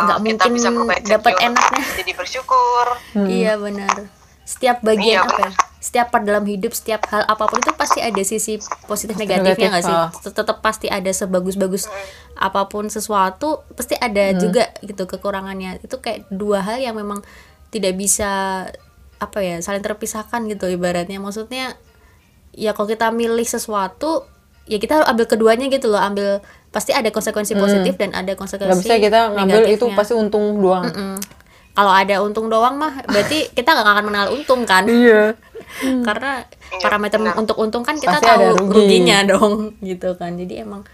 Nggak 0.00 0.18
kita 0.20 0.44
mungkin 0.46 0.50
bisa 0.54 0.68
dapat 1.02 1.32
enaknya. 1.42 1.82
jadi 1.98 2.12
bersyukur 2.14 2.86
Iya 3.16 3.58
benar. 3.58 3.96
Setiap 4.42 4.78
bagian 4.80 5.18
Iya, 5.18 5.26
apa 5.26 5.40
ya? 5.40 5.52
Setiap 5.80 6.06
part 6.10 6.22
dalam 6.22 6.44
hidup, 6.44 6.70
setiap 6.70 7.02
hal 7.08 7.24
apa 7.24 7.46
pun 7.46 7.56
itu 7.56 7.72
pasti 7.72 7.98
ada 7.98 8.20
sisi 8.20 8.58
positif 8.84 9.16
negatifnya 9.16 9.48
Negatif, 9.48 9.72
nggak 9.72 9.84
sih? 9.84 9.96
ah. 9.96 10.08
Tet- 10.12 10.36
Tetap 10.36 10.58
pasti 10.60 10.86
ada 10.86 11.08
sebagus-bagus 11.08 11.88
apa 12.36 12.66
pun 12.66 12.86
sesuatu, 12.86 13.64
pasti 13.72 13.96
ada 13.96 14.30
juga 14.36 14.70
gitu 14.80 15.08
kekurangannya. 15.08 15.80
Itu 15.80 15.98
kayak 15.98 16.28
dua 16.28 16.60
hal 16.60 16.78
yang 16.78 16.94
memang 16.94 17.24
tidak 17.70 17.96
bisa 17.96 18.30
apa 19.16 19.38
ya 19.38 19.58
saling 19.58 19.80
terpisahkan 19.80 20.46
gitu 20.46 20.68
ibaratnya. 20.68 21.16
Maksudnya 21.16 21.74
ya 22.54 22.74
kalau 22.74 22.88
kita 22.90 23.10
milih 23.14 23.46
sesuatu 23.46 24.26
ya 24.70 24.78
kita 24.78 25.02
harus 25.02 25.08
ambil 25.10 25.26
keduanya 25.26 25.66
gitu 25.66 25.90
loh 25.90 25.98
ambil 25.98 26.38
pasti 26.70 26.94
ada 26.94 27.10
konsekuensi 27.10 27.58
positif 27.58 27.98
dan 27.98 28.14
ada 28.14 28.38
konsekuensi 28.38 28.70
nggak 28.70 28.82
bisa 28.86 28.94
kita 29.02 29.20
ngambil 29.34 29.62
itu 29.66 29.84
pasti 29.98 30.14
untung 30.14 30.62
doang. 30.62 30.86
Mm. 30.86 31.18
Kalau 31.70 31.92
ada 31.94 32.14
untung 32.22 32.46
doang 32.46 32.78
mah 32.78 33.02
berarti 33.10 33.46
kita 33.58 33.74
nggak 33.74 33.86
akan 33.86 34.04
mengenal 34.06 34.28
untung 34.34 34.62
kan? 34.62 34.86
iya. 34.86 35.34
Karena 36.06 36.46
parameter 36.82 37.18
untuk 37.34 37.58
untung 37.58 37.82
kan 37.82 37.98
kita 37.98 38.18
Pasti 38.18 38.26
tahu 38.26 38.38
ada 38.38 38.48
rugi. 38.54 38.74
ruginya 38.74 39.18
dong 39.34 39.74
gitu 39.82 40.14
kan. 40.14 40.38
Jadi 40.38 40.62
emang 40.62 40.86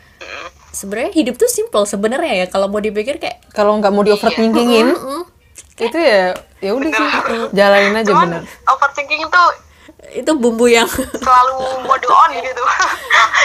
sebenarnya 0.73 1.13
hidup 1.13 1.37
tuh 1.37 1.49
simple 1.49 1.85
sebenarnya 1.85 2.45
ya. 2.45 2.47
Kalau 2.49 2.73
mau 2.73 2.81
dipikir 2.81 3.21
kayak 3.21 3.45
kalau 3.53 3.77
nggak 3.77 3.93
mau 3.93 4.01
di 4.05 4.17
overthinkingin 4.17 4.97
mm, 4.97 5.23
itu 5.77 5.99
ya 6.01 6.33
ya 6.65 6.73
udah 6.73 6.89
sih. 6.93 7.09
Jalanin 7.53 7.93
aja 7.93 8.09
cuman 8.17 8.41
bener. 8.41 8.43
overthinking 8.65 9.21
itu 9.29 9.43
itu 10.09 10.31
bumbu 10.33 10.67
yang 10.67 10.87
selalu 10.89 11.57
mode 11.83 12.07
on 12.07 12.31
gitu. 12.35 12.63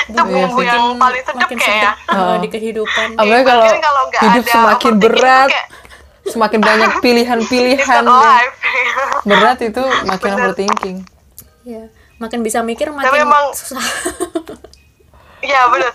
Itu 0.08 0.22
bumbu 0.22 0.60
yang 0.60 0.96
paling 0.96 1.24
sedap 1.24 1.48
kayak 1.48 1.62
ya 1.62 1.92
sedap 1.96 1.96
uh, 2.12 2.36
di 2.38 2.48
kehidupan. 2.48 3.08
apalagi 3.16 3.44
kalau 3.44 3.66
kalau 3.80 4.02
nggak 4.08 4.22
hidup 4.24 4.44
ada 4.44 4.52
semakin 4.52 4.94
berat 4.98 5.50
kayak 5.50 5.68
semakin 6.24 6.60
banyak 6.60 6.92
pilihan-pilihan. 7.04 8.04
Berat 9.30 9.58
itu 9.62 9.84
makin 10.04 10.30
overthinking. 10.34 10.98
Ya, 11.64 11.88
makin 12.18 12.42
bisa 12.42 12.62
mikir 12.62 12.90
makin 12.90 13.08
Tapi 13.08 13.18
emang- 13.20 13.54
susah. 13.54 13.82
iya 15.42 15.66
bener 15.68 15.90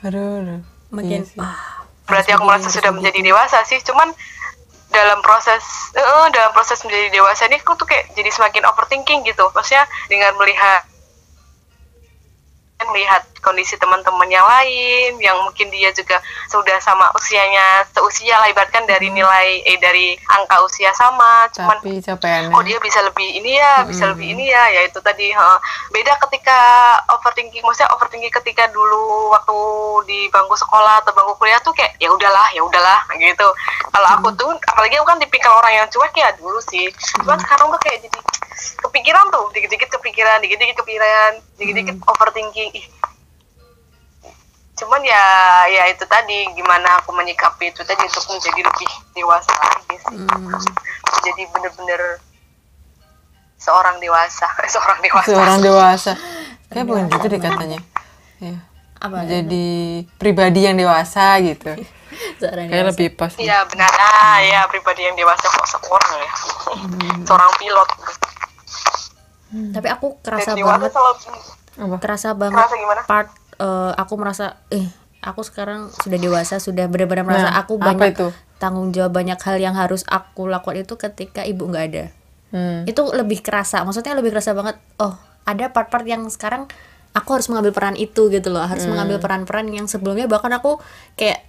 aduh, 0.00 0.42
aduh. 0.42 0.60
makin 0.90 1.22
Iya 1.22 1.26
sih. 1.26 1.38
ah, 1.38 1.56
berarti 2.04 2.30
aku 2.30 2.44
merasa 2.44 2.68
sudah 2.68 2.90
menjadi 2.90 3.22
dewasa 3.22 3.62
sih 3.62 3.78
cuman 3.80 4.10
dalam 4.94 5.18
proses 5.20 5.62
eh, 5.98 6.26
dalam 6.30 6.54
proses 6.54 6.78
menjadi 6.86 7.10
dewasa 7.10 7.50
ini 7.50 7.58
aku 7.58 7.74
tuh 7.74 7.90
kayak 7.90 8.14
jadi 8.14 8.30
semakin 8.30 8.62
overthinking 8.70 9.26
gitu. 9.26 9.50
Maksudnya 9.50 9.84
dengan 10.06 10.32
melihat 10.38 10.86
melihat 12.90 13.22
kondisi 13.44 13.76
teman-teman 13.76 14.28
yang 14.32 14.44
lain 14.48 15.20
yang 15.20 15.36
mungkin 15.44 15.68
dia 15.68 15.92
juga 15.92 16.20
sudah 16.48 16.80
sama 16.80 17.12
usianya 17.12 17.84
seusia 17.92 18.40
lah 18.40 18.48
ibaratkan 18.48 18.88
dari 18.88 19.12
nilai 19.12 19.60
eh 19.68 19.76
dari 19.76 20.16
angka 20.32 20.64
usia 20.64 20.90
sama 20.96 21.44
cuman 21.52 21.76
tapi 21.84 22.00
capeannya 22.00 22.56
oh 22.56 22.64
dia 22.64 22.80
bisa 22.80 23.04
lebih 23.04 23.28
ini 23.36 23.60
ya 23.60 23.84
bisa 23.84 24.08
lebih 24.08 24.32
ini 24.32 24.48
ya 24.48 24.64
ya 24.72 24.80
itu 24.88 24.96
tadi 25.04 25.28
ha. 25.36 25.60
beda 25.92 26.16
ketika 26.24 26.58
overthinking 27.12 27.60
maksudnya 27.60 27.92
overthinking 27.92 28.32
ketika 28.32 28.64
dulu 28.72 29.28
waktu 29.30 29.58
di 30.08 30.20
bangku 30.32 30.56
sekolah 30.56 31.04
atau 31.04 31.12
bangku 31.12 31.34
kuliah 31.38 31.60
tuh 31.60 31.76
kayak 31.76 31.94
ya 32.00 32.08
udahlah 32.08 32.48
ya 32.56 32.62
udahlah 32.64 33.00
gitu. 33.16 33.48
Kalau 33.92 34.08
aku 34.18 34.28
tuh 34.34 34.50
apalagi 34.72 34.98
aku 34.98 35.06
kan 35.06 35.18
tipikal 35.20 35.52
orang 35.60 35.84
yang 35.84 35.86
cuek 35.90 36.14
ya 36.16 36.28
dulu 36.36 36.58
sih. 36.64 36.88
Cuman 37.22 37.38
sekarang 37.40 37.70
tuh 37.70 37.80
kayak 37.82 37.98
jadi 38.04 38.18
kepikiran 38.80 39.28
tuh 39.28 39.52
dikit-dikit 39.52 39.90
kepikiran 40.00 40.40
dikit-dikit 40.40 40.76
kepikiran 40.80 41.30
dikit-dikit 41.60 41.96
overthinking. 42.08 42.70
Ih, 42.74 42.86
cuman 44.74 45.00
ya 45.04 45.24
ya 45.70 45.82
itu 45.92 46.04
tadi 46.08 46.50
gimana 46.56 47.02
aku 47.02 47.12
menyikapi 47.14 47.70
itu 47.70 47.84
tadi 47.84 48.02
untuk 48.04 48.24
menjadi 48.32 48.60
lebih 48.64 48.90
dewasa 49.14 49.52
lagi 49.52 49.96
sih. 50.00 50.16
Hmm, 50.18 50.58
jadi 51.24 51.42
bener-bener 51.52 52.00
seorang 53.60 53.96
dewasa 54.00 54.46
seorang 54.74 54.98
dewasa. 55.04 55.28
Seorang 55.28 55.58
dewasa. 55.60 56.12
Kayak 56.72 56.86
bukan 56.90 57.04
gitu 57.12 57.26
deh 57.30 57.40
katanya. 57.40 57.80
Ya 58.42 58.56
apa 59.04 59.20
jadi 59.28 59.68
pribadi 60.16 60.64
yang 60.64 60.80
dewasa 60.80 61.36
gitu. 61.44 61.76
Seorang 62.40 62.66
kayak 62.72 62.86
lebih 62.94 63.08
pas. 63.20 63.36
Iya 63.36 63.68
benar. 63.68 63.92
Ah 64.00 64.40
ya 64.40 64.64
pribadi 64.64 65.04
yang 65.04 65.12
dewasa 65.12 65.44
kok 65.44 65.66
seorang 65.68 66.12
ya. 66.24 66.32
Seorang 67.28 67.50
pilot 67.60 67.88
tapi 69.70 69.86
aku 69.86 70.18
kerasa 70.20 70.52
dan 70.52 70.60
banget 70.60 70.90
selalu 70.90 71.96
kerasa 71.96 72.28
banget 72.32 72.58
Kerasa 72.60 72.76
gimana? 72.76 73.00
part 73.04 73.28
eh, 73.56 73.92
aku 73.94 74.14
merasa 74.14 74.46
eh 74.68 74.86
aku 75.20 75.40
sekarang 75.40 75.88
sudah 75.90 76.18
dewasa 76.18 76.58
sudah 76.58 76.84
benar-benar 76.84 77.24
merasa 77.24 77.48
Nah, 77.48 77.58
aku 77.58 77.78
banyak 77.78 78.12
itu? 78.12 78.28
tanggung 78.56 78.90
jawab 78.90 79.12
banyak 79.12 79.36
hal 79.36 79.56
yang 79.56 79.72
harus 79.72 80.04
aku 80.04 80.44
lakukan 80.44 80.78
itu 80.78 80.94
ketika 80.94 81.42
ibu 81.42 81.64
nggak 81.64 81.84
ada 81.86 82.04
hmm. 82.50 82.84
itu 82.84 83.02
lebih 83.10 83.40
kerasa 83.40 83.82
maksudnya 83.82 84.12
lebih 84.12 84.30
kerasa 84.30 84.52
banget 84.52 84.76
oh 84.98 85.14
ada 85.44 85.68
part-part 85.68 86.04
yang 86.04 86.24
sekarang 86.26 86.64
aku 87.12 87.28
harus 87.30 87.46
mengambil 87.46 87.70
peran 87.70 87.94
itu 87.94 88.26
gitu 88.28 88.48
loh 88.48 88.62
harus 88.62 88.84
Hmm. 88.84 88.92
mengambil 88.92 89.18
peran-peran 89.18 89.66
yang 89.68 89.84
sebelumnya 89.84 90.24
bahkan 90.24 90.50
aku 90.50 90.76
kayak 91.14 91.46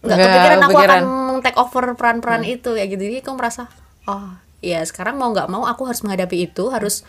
nggak 0.00 0.18
kepikiran 0.20 0.58
aku 0.58 0.70
kepikiran. 0.70 1.00
Hmm. 1.00 1.08
akan 1.30 1.42
take 1.42 1.56
over 1.56 1.84
peran-peran 1.94 2.42
itu 2.44 2.70
ya 2.72 2.84
gitu 2.84 3.00
jadi 3.00 3.18
aku 3.18 3.32
merasa 3.32 3.66
oh 4.04 4.36
ya 4.64 4.80
sekarang 4.80 5.14
mau 5.14 5.28
nggak 5.28 5.46
mau 5.46 5.62
aku 5.62 5.84
harus 5.84 6.00
menghadapi 6.00 6.48
itu 6.48 6.64
harus 6.68 7.04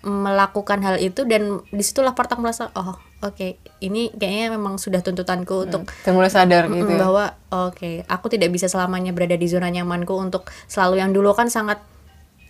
melakukan 0.00 0.78
hal 0.80 0.96
itu 0.96 1.26
dan 1.26 1.42
di 1.66 1.82
situlah 1.82 2.14
part 2.14 2.30
aku 2.30 2.38
merasa 2.38 2.70
oh 2.72 2.94
oke 3.20 3.48
ini 3.80 4.14
kayaknya 4.14 4.54
memang 4.54 4.78
sudah 4.78 5.02
tuntutanku 5.02 5.66
untuk 5.66 5.82
dan 6.00 6.12
mulai 6.14 6.30
sadar 6.30 6.70
gitu 6.70 6.86
ya. 6.86 7.00
bahwa 7.00 7.24
oke 7.50 8.06
aku 8.06 8.26
tidak 8.28 8.48
bisa 8.48 8.66
selamanya 8.66 9.10
berada 9.10 9.34
di 9.34 9.44
zona 9.44 9.66
nyamanku 9.66 10.14
untuk 10.14 10.46
selalu 10.64 11.02
yang 11.02 11.10
dulu 11.10 11.34
kan 11.34 11.50
sangat 11.50 11.82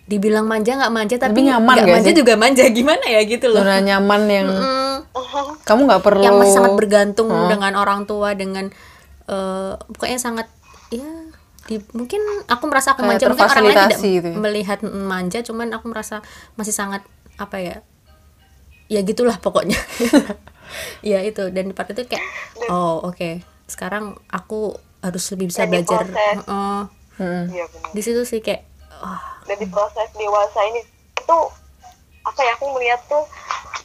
dibilang 0.05 0.45
manja 0.45 0.77
nggak 0.77 0.93
manja 0.93 1.15
tapi 1.17 1.33
Tapi 1.35 1.49
nyaman 1.49 1.75
nggak 1.75 1.89
manja 1.89 2.11
sih? 2.13 2.15
juga 2.15 2.33
manja 2.37 2.63
gimana 2.69 3.05
ya 3.05 3.21
gitu 3.25 3.45
loh 3.49 3.59
zona 3.59 3.81
nyaman 3.81 4.21
yang 4.23 4.47
Mm, 4.47 4.97
kamu 5.63 5.81
nggak 5.83 6.01
perlu 6.01 6.23
yang 6.23 6.37
masih 6.37 6.53
sangat 6.55 6.73
bergantung 6.73 7.27
Oh. 7.27 7.49
dengan 7.49 7.73
orang 7.73 8.05
tua 8.05 8.31
dengan 8.31 8.69
eh 9.25 9.71
pokoknya 9.83 10.15
sangat 10.17 10.47
ya 10.87 11.03
di, 11.67 11.83
mungkin 11.91 12.23
aku 12.47 12.63
merasa 12.71 12.95
aku 12.95 13.03
manja 13.03 13.27
mungkin 13.27 13.43
orang 13.43 13.63
lain 13.67 13.75
tidak 13.75 13.99
gitu 13.99 14.27
ya. 14.31 14.37
melihat 14.39 14.79
manja 14.87 15.39
cuman 15.43 15.67
aku 15.75 15.91
merasa 15.91 16.23
masih 16.55 16.71
sangat 16.71 17.03
apa 17.35 17.59
ya 17.59 17.75
ya 18.87 19.03
gitulah 19.03 19.37
pokoknya. 19.39 19.77
Ya 20.99 21.23
itu. 21.23 21.47
Dan 21.55 21.71
di 21.71 21.73
part 21.75 21.87
itu 21.95 22.03
kayak 22.03 22.23
oh 22.67 22.99
oke. 23.07 23.39
Sekarang 23.71 24.19
aku 24.27 24.75
harus 24.99 25.23
lebih 25.31 25.47
bisa 25.47 25.63
Dan 25.63 25.79
belajar. 25.79 26.03
iya 27.47 27.65
benar. 27.71 27.91
Di 27.95 28.01
situ 28.03 28.21
sih 28.27 28.43
kayak 28.43 28.67
oh, 28.99 29.21
dan 29.47 29.57
di 29.63 29.67
proses 29.71 30.11
dewasa 30.11 30.59
ini 30.67 30.83
itu 31.15 31.39
apa 32.27 32.39
ya 32.43 32.51
aku 32.59 32.67
melihat 32.75 32.99
tuh 33.07 33.23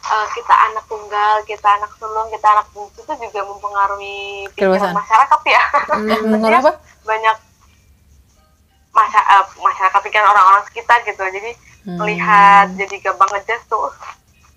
eh, 0.03 0.27
kita 0.35 0.55
anak 0.71 0.85
tunggal 0.91 1.35
kita 1.47 1.69
anak 1.79 1.91
sulung 2.03 2.27
kita 2.35 2.47
anak 2.51 2.67
bungsu 2.75 2.99
itu 3.07 3.15
juga 3.31 3.41
mempengaruhi 3.47 4.51
pikiran 4.59 4.91
masyarakat 4.91 5.41
ya. 5.47 5.63
Hmm, 5.87 6.43
banyak 7.09 7.37
masa 8.93 9.19
eh, 9.19 9.45
masyarakat 9.57 10.01
pikiran 10.01 10.29
orang-orang 10.29 10.63
sekitar 10.65 11.01
gitu. 11.03 11.21
Jadi 11.21 11.53
Hmm. 11.83 11.99
melihat 11.99 12.71
jadi 12.79 12.95
gampang 13.03 13.27
ngejudge 13.29 13.67
tuh 13.67 13.91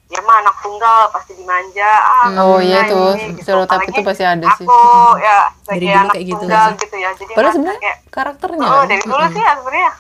ya 0.06 0.22
mah 0.22 0.38
anak 0.38 0.54
tunggal 0.62 1.10
pasti 1.10 1.34
dimanja. 1.34 1.90
Ah 2.06 2.30
Oh, 2.38 2.62
iya 2.62 2.86
tuh, 2.86 3.18
ini, 3.18 3.42
stereotip 3.42 3.82
Apalagi 3.82 3.90
itu 3.90 4.02
pasti 4.06 4.22
ada 4.22 4.48
sih. 4.54 4.62
aku 4.62 4.78
ya 5.18 5.38
sebagai 5.60 5.90
anak 5.90 6.14
kayak 6.14 6.26
gitu 6.30 6.38
tunggal 6.46 6.68
gitu 6.78 6.96
ya. 6.96 7.10
Jadi 7.18 7.32
padahal 7.34 7.54
sebenarnya 7.58 7.82
kayak 7.82 7.98
karakternya 8.08 8.68
oh 8.68 8.84
dari 8.86 9.02
dulu 9.02 9.26
sih 9.28 9.42
ya 9.42 9.54
sebenarnya 9.58 9.92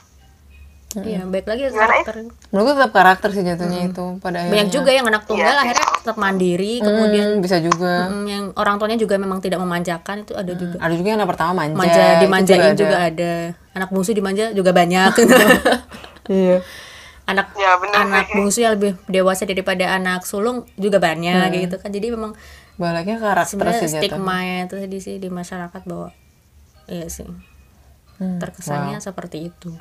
iya 1.01 1.21
baik 1.21 1.43
lagi 1.43 1.67
karakter. 1.67 2.13
menurutku 2.49 2.71
tetap 2.73 2.91
karakter 2.91 3.29
sih 3.29 3.41
jatuhnya 3.41 3.81
itu 3.85 4.05
pada 4.17 4.37
akhirnya. 4.39 4.51
banyak 4.55 4.69
juga 4.69 4.89
yang 4.89 5.05
anak 5.05 5.23
tunggal 5.25 5.49
sih. 5.49 5.61
akhirnya 5.61 5.85
tetap 5.97 6.15
mandiri 6.15 6.73
Hmm, 6.75 6.85
kemudian 6.85 7.27
bisa 7.39 7.57
juga. 7.59 7.93
Mm, 8.07 8.25
yang 8.25 8.43
orang 8.53 8.75
tuanya 8.77 8.95
juga 8.95 9.15
memang 9.15 9.39
tidak 9.39 9.59
memanjakan 9.59 10.21
itu 10.21 10.33
ada 10.33 10.53
juga. 10.53 10.77
ada 10.77 10.93
juga 10.93 11.07
yang 11.07 11.19
anak 11.19 11.29
pertama 11.29 11.51
manja 11.57 11.75
manja 11.75 12.03
dimanjain 12.17 12.61
ada. 12.65 12.77
juga 12.77 12.97
ada. 13.01 13.33
Anak 13.73 13.89
bungsu 13.89 14.11
dimanja 14.11 14.45
juga 14.51 14.71
banyak. 14.71 15.11
Iya. 16.25 16.57
Anak 17.25 17.53
Ya, 17.53 17.73
benar 17.75 18.01
anak 18.03 18.25
sih. 18.25 18.33
bungsu 18.33 18.59
yang 18.59 18.73
lebih 18.73 18.97
dewasa 19.05 19.43
daripada 19.43 19.85
anak 19.91 20.23
sulung 20.23 20.65
juga 20.75 20.97
banyak 20.97 21.33
kayak 21.49 21.61
gitu 21.63 21.75
kan. 21.77 21.89
Jadi 21.89 22.07
memang 22.09 22.33
baliknya 22.75 23.17
karakter 23.17 23.49
sih 23.73 23.87
jatuhnya. 23.87 24.01
stigma 24.03 24.37
itu 24.61 24.75
tadi 24.75 24.97
sih 24.99 25.15
di 25.15 25.29
masyarakat 25.29 25.81
bahwa 25.83 26.09
iya 26.85 27.05
sih 27.07 27.25
Hmm, 28.15 28.39
terkesannya 28.39 28.97
seperti 28.97 29.49
itu 29.49 29.75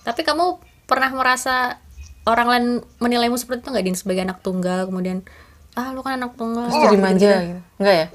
tapi 0.00 0.20
kamu 0.20 0.58
pernah 0.84 1.10
merasa 1.10 1.78
orang 2.22 2.46
lain 2.46 2.66
menilaimu 2.96 3.34
seperti 3.34 3.62
itu 3.62 3.70
nggak 3.70 3.84
din? 3.84 3.96
Sebagai 3.96 4.22
anak 4.22 4.38
tunggal 4.40 4.84
kemudian 4.84 5.24
ah 5.72 5.90
lu 5.90 6.00
kan 6.00 6.16
anak 6.16 6.34
tunggal. 6.34 6.66
Terus 6.66 6.82
jadi 6.82 6.98
manja 6.98 7.30
gitu. 7.40 7.60
enggak 7.76 7.94
ya? 7.96 8.06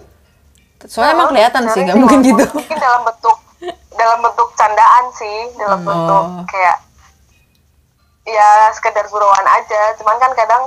Soalnya 0.86 1.13
emang 1.13 1.26
Oh, 1.26 1.32
kelihatan 1.32 1.63
sih 1.67 1.82
nggak 1.82 1.98
mungkin 1.98 2.19
gitu. 2.21 2.45
mungkin 2.52 2.78
dalam 2.78 3.02
bentuk 3.04 3.38
dalam 3.91 4.19
bentuk 4.21 4.50
candaan 4.54 5.06
sih 5.12 5.38
dalam 5.56 5.80
Hmm. 5.80 5.88
bentuk 5.88 6.26
Oh. 6.28 6.45
kayak 6.45 6.78
ya 8.26 8.50
sekedar 8.71 9.06
gurauan 9.08 9.48
aja. 9.48 9.82
Cuman 9.95 10.17
kan 10.17 10.32
kadang 10.34 10.63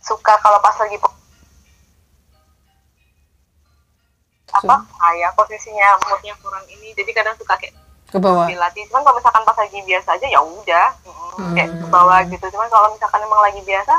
suka 0.00 0.34
kalau 0.36 0.58
pas 0.58 0.74
lagi 0.76 0.98
apa? 4.52 4.76
Kayak 4.84 5.30
posisinya 5.32 5.96
moodnya 6.02 6.34
kurang 6.38 6.64
ini. 6.66 6.92
Jadi 6.92 7.10
kadang 7.10 7.32
suka 7.36 7.56
kayak 7.56 7.72
ke 8.12 8.18
bawah. 8.18 8.44
Dilatih 8.44 8.84
cuman 8.86 9.02
kalau 9.02 9.16
misalkan 9.16 9.42
pas 9.42 9.56
lagi 9.56 9.78
biasa 9.80 10.08
aja 10.12 10.26
ya 10.28 10.40
udah. 10.40 10.86
Mm, 11.32 11.54
kayak 11.56 11.68
ke 11.72 11.86
bawah 11.88 12.18
gitu. 12.24 12.44
Cuman 12.46 12.68
kalau 12.68 12.92
misalkan 12.92 13.20
emang 13.20 13.40
lagi 13.40 13.60
biasa 13.62 13.94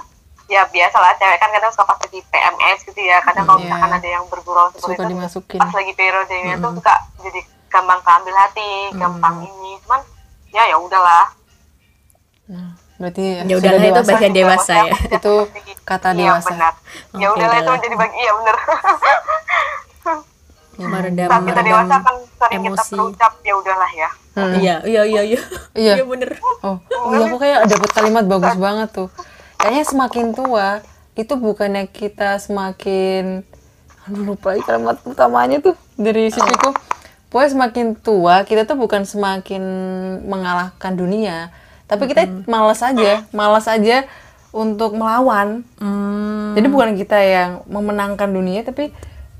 ya 0.45 0.61
biasa 0.65 0.95
lah. 0.95 1.11
Cewek 1.15 1.37
kan 1.37 1.49
kadang 1.49 1.71
suka 1.71 1.83
pas 1.83 1.97
lagi 1.97 2.19
PMS 2.23 2.79
gitu 2.85 3.01
ya. 3.01 3.17
Kadang 3.19 3.43
kalau 3.43 3.57
Iya. 3.57 3.65
misalkan 3.65 3.91
ada 3.91 4.07
yang 4.07 4.23
bergurau 4.27 4.69
seperti 4.69 4.85
suka 4.85 4.93
itu 4.95 5.03
dimasukin. 5.09 5.59
pas 5.59 5.73
lagi 5.73 5.91
periodenya 5.91 6.53
tuh 6.57 6.71
suka 6.73 6.93
jadi 7.19 7.39
gampang 7.67 7.99
keambil 7.99 8.35
hati 8.37 8.71
gampang 8.93 9.35
ini. 9.41 9.71
Cuman 9.81 10.01
ya 10.51 10.63
ya 10.63 10.77
udahlah. 10.77 11.25
Nah, 12.45 12.69
berarti 12.95 13.23
Ya 13.41 13.55
udahlah 13.55 13.81
itu 13.81 14.01
bagian 14.05 14.31
dewasa 14.31 14.75
ya. 14.83 14.93
itu 15.11 15.33
kata 15.81 16.13
iya 16.13 16.19
dewasa. 16.29 16.49
benar. 16.51 16.73
Ya 17.15 17.27
udahlah 17.29 17.57
itu 17.59 17.71
jadi 17.81 17.95
bagi 17.95 18.17
iya 18.19 18.31
benar 18.35 18.55
meredam 20.75 21.27
saat 21.27 21.43
kita 21.43 21.61
dewasa 21.61 21.85
meredam 21.85 22.01
kan 22.01 22.15
sering 22.39 22.61
kita 22.61 22.69
emosi. 22.73 22.93
berucap 22.93 23.33
ya 23.41 23.53
udahlah 23.55 23.91
ya 23.93 24.09
Hmm. 24.33 24.49
iya 24.57 24.81
iya 24.81 25.01
iya 25.05 25.21
iya 25.23 25.41
Iya. 25.77 25.93
iya 25.93 26.03
bener 26.03 26.41
Oh, 26.65 26.81
oh 26.81 27.13
iya 27.13 27.21
aku 27.23 27.37
kayak 27.37 27.69
dapat 27.69 27.89
kalimat 27.91 28.25
bagus 28.25 28.57
banget 28.57 28.89
tuh. 28.89 29.09
Kayaknya 29.55 29.83
semakin 29.85 30.25
tua 30.33 30.67
itu 31.13 31.33
bukannya 31.35 31.85
kita 31.85 32.41
semakin 32.41 33.45
aduh 34.03 34.23
lupa 34.25 34.57
kalimat 34.57 34.97
utamanya 35.03 35.61
tuh 35.61 35.77
dari 35.93 36.27
sisiku. 36.27 36.73
Pokoknya 37.29 37.49
semakin 37.51 37.85
tua 37.95 38.41
kita 38.41 38.65
tuh 38.65 38.73
bukan 38.73 39.03
semakin 39.03 39.61
mengalahkan 40.23 40.93
dunia, 40.93 41.53
tapi 41.85 42.05
kita 42.05 42.25
malas 42.45 42.81
aja, 42.81 43.29
malas 43.29 43.65
aja 43.65 44.09
untuk 44.49 44.93
melawan. 44.93 45.61
hmm, 45.77 46.53
Jadi 46.53 46.67
bukan 46.67 46.89
kita 46.95 47.17
yang 47.17 47.51
memenangkan 47.65 48.27
dunia 48.27 48.61
tapi 48.61 48.89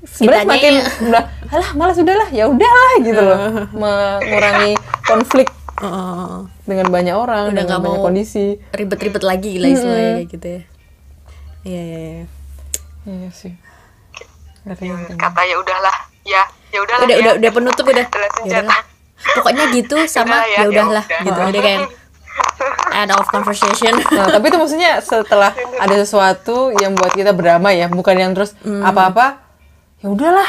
sebenarnya 0.06 0.44
semakin 0.44 0.74
udah 1.04 1.22
alah 1.48 1.70
malas 1.74 1.96
udahlah 1.96 2.28
ya 2.28 2.44
udahlah 2.46 2.92
gitu 3.00 3.20
loh. 3.20 3.38
Mengurangi 3.80 4.72
konflik 5.02 5.48
oh. 5.78 6.44
dengan 6.62 6.86
banyak 6.88 7.12
orang 7.12 7.50
Udah 7.50 7.62
dengan 7.62 7.78
banyak 7.80 7.96
mau- 7.96 8.04
kondisi. 8.04 8.56
ribet-ribet 8.70 9.22
lagi 9.22 9.56
lah 9.56 9.68
istilahnya 9.70 10.12
kayak 10.14 10.28
gitu 10.30 10.46
ya. 10.46 10.60
Iya 11.64 11.82
iya 11.82 11.98
iya. 12.00 12.24
Iya 13.04 13.28
sih. 13.30 13.52
Ngeri, 14.64 14.84
ngeri. 14.86 15.12
kata 15.14 15.40
ya 15.44 15.56
udahlah 15.58 15.96
ya 16.24 16.42
ya 16.70 16.78
udahlah 16.80 17.04
udah 17.04 17.16
ya. 17.16 17.20
udah 17.20 17.32
udah 17.36 17.50
penutup 17.52 17.84
udah. 17.86 18.06
Ya 18.44 18.60
pokoknya 19.34 19.64
gitu 19.72 19.96
sama 20.10 20.36
Udah 20.36 20.44
ya, 20.46 20.58
ya 20.58 20.66
udahlah 20.66 21.04
ya 21.04 21.18
gitu. 21.22 21.40
Udah 21.42 21.62
kayak 21.62 21.80
end 22.94 23.10
of 23.10 23.28
conversation. 23.28 23.92
Nah 24.10 24.26
tapi 24.30 24.48
itu 24.48 24.56
maksudnya 24.56 24.98
setelah 24.98 25.52
ada 25.54 25.94
sesuatu 25.94 26.72
yang 26.74 26.92
buat 26.92 27.12
kita 27.12 27.30
berdamai 27.30 27.78
ya 27.78 27.86
bukan 27.86 28.16
yang 28.16 28.32
terus 28.32 28.56
Hmm. 28.58 28.80
apa-apa 28.80 29.43
ya 30.04 30.08
udahlah. 30.10 30.48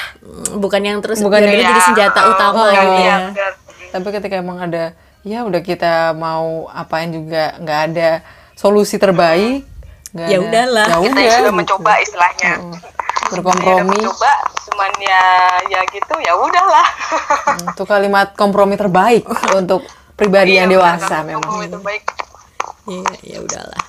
Bukan 0.53 0.81
yang 0.81 0.99
terus 0.99 1.17
Bukan 1.17 1.39
bukan 1.39 1.47
yang- 1.47 1.63
jadi 1.65 1.81
senjata 1.81 2.19
oh, 2.21 2.31
utama 2.31 2.63
gitu 2.69 2.99
ya. 2.99 3.17
benar. 3.31 3.53
tapi 3.87 4.07
ketika 4.11 4.35
emang 4.35 4.59
ada 4.59 4.91
ya 5.23 5.41
udah 5.41 5.61
kita 5.61 6.11
mau 6.13 6.67
apain 6.67 7.07
juga 7.07 7.55
nggak 7.55 7.79
ada 7.87 8.19
solusi 8.53 8.99
terbaik 8.99 9.63
nggak 10.11 10.27
Ya 10.27 10.37
udahlah. 10.37 10.85
ya 10.85 10.95
kita 10.97 11.07
udah 11.07 11.21
yang 11.21 11.31
sudah 11.33 11.43
gitu. 11.45 11.55
mencoba 11.55 11.91
istilahnya. 11.97 12.51
Mm. 12.57 12.71
Udah 13.25 13.31
berkompromi 13.31 13.95
mencoba 13.97 14.31
cuman 14.61 14.91
ya 14.99 15.23
ya 15.65 15.79
gitu 15.87 16.13
ya 16.19 16.33
udahlah. 16.35 16.87
Mm, 17.47 17.67
itu 17.71 17.83
kalimat 17.85 18.27
kompromi 18.33 18.75
terbaik 18.75 19.23
untuk 19.53 19.87
pribadi 20.13 20.55
yang 20.55 20.67
Iya, 20.67 20.77
benar, 20.77 20.99
dewasa 20.99 21.15
memang. 21.23 21.51
Iya, 22.85 23.11
ya 23.23 23.37
udahlah. 23.41 23.81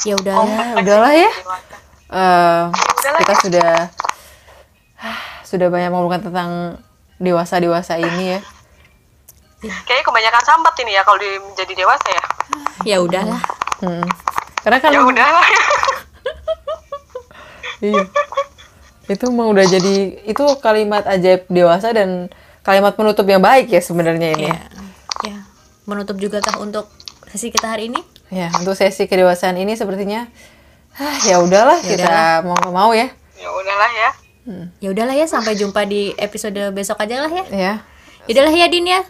Ya 0.00 0.14
udahlah. 0.14 0.46
Ya 0.48 0.80
udahlah 0.80 1.12
ya. 1.12 1.30
Eh, 2.10 2.62
kita 3.18 3.34
sudah 3.36 3.70
sudah 5.44 5.66
banyak 5.72 5.90
ngobrolkan 5.90 6.22
tentang 6.30 6.50
dewasa 7.20 7.60
dewasa 7.60 7.96
ini 7.96 8.36
ya. 8.36 8.40
Kayaknya 9.60 10.04
kebanyakan 10.08 10.42
sambat 10.44 10.74
ini 10.80 10.96
ya 10.96 11.02
kalau 11.04 11.20
di- 11.20 11.42
menjadi 11.42 11.72
dewasa 11.84 12.08
ya. 12.08 12.24
Ya 12.84 12.96
udahlah. 13.00 13.40
Hmm. 13.80 14.04
karena 14.60 14.76
kan 14.76 14.92
ya 14.92 15.00
udahlah 15.00 15.40
iya. 17.80 18.04
Itu 19.08 19.32
emang 19.32 19.56
udah 19.56 19.64
jadi 19.64 20.20
itu 20.28 20.44
kalimat 20.60 21.08
ajaib 21.08 21.48
dewasa 21.48 21.96
dan 21.96 22.28
kalimat 22.60 22.92
penutup 22.92 23.24
yang 23.24 23.40
baik 23.40 23.72
ya 23.72 23.80
sebenarnya 23.80 24.36
ini 24.36 24.52
ya. 24.52 24.58
Ya. 25.24 25.38
Menutup 25.88 26.20
juga 26.20 26.44
kah 26.44 26.60
untuk 26.60 26.92
sesi 27.32 27.48
kita 27.48 27.72
hari 27.72 27.88
ini. 27.88 28.04
Ya 28.28 28.52
untuk 28.52 28.76
sesi 28.76 29.08
kedewasaan 29.08 29.56
ini 29.56 29.80
sepertinya 29.80 30.28
ah, 31.00 31.16
ya 31.24 31.40
udahlah 31.40 31.80
kita 31.80 32.44
mau 32.44 32.60
mau 32.68 32.92
ya. 32.92 33.08
Ya 33.40 33.48
udahlah 33.48 33.90
ya 33.96 34.10
ya 34.82 34.88
udahlah 34.90 35.14
ya 35.16 35.26
sampai 35.26 35.56
jumpa 35.56 35.86
di 35.86 36.14
episode 36.16 36.58
besok 36.74 37.00
aja 37.02 37.26
lah 37.26 37.32
ya. 37.32 37.44
Ya. 37.50 37.74
Yaudahlah 38.28 38.54
ya 38.54 38.66
Din 38.68 38.86
ya. 38.86 39.00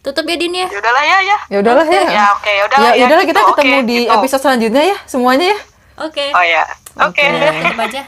Tutup 0.00 0.24
ya 0.24 0.36
Din 0.38 0.54
ya. 0.54 0.66
Ya 0.70 0.78
udahlah 0.78 1.04
ya 1.04 1.18
ya. 1.20 1.38
Ya 1.50 1.56
udahlah 1.60 1.86
ya. 1.86 2.02
Ya 2.08 2.24
oke 2.32 2.48
ya 2.48 2.56
ya, 2.56 2.64
udahlah 2.64 2.90
ya 2.94 3.04
udahlah 3.04 3.26
kita 3.26 3.40
gitu, 3.42 3.50
ketemu 3.52 3.76
oke, 3.76 3.84
di 3.84 3.96
gitu. 3.98 4.14
episode 4.14 4.42
selanjutnya 4.42 4.82
ya 4.86 4.96
semuanya 5.04 5.46
ya. 5.52 5.58
Oke. 5.96 6.24
Oh 6.32 6.44
ya. 6.44 6.62
Oke. 7.04 7.22
Udah, 7.24 7.52
tutup 7.52 7.80
aja. 7.84 8.02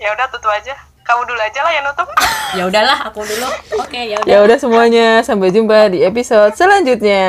Ya 0.00 0.08
udah 0.10 0.26
tutup 0.32 0.50
aja. 0.50 0.74
Kamu 1.02 1.22
dulu 1.26 1.40
aja 1.42 1.60
lah 1.66 1.72
yang 1.74 1.84
nutup. 1.86 2.08
Ya 2.54 2.62
udahlah 2.66 2.98
aku 3.10 3.20
dulu. 3.26 3.48
Oke 3.82 4.00
ya 4.10 4.16
udah 4.22 4.28
ya 4.30 4.38
udah. 4.42 4.58
semuanya 4.58 5.06
sampai 5.26 5.50
jumpa 5.50 5.90
di 5.90 6.02
episode 6.02 6.54
selanjutnya. 6.54 7.22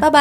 Bye 0.00 0.08
bye 0.08 0.12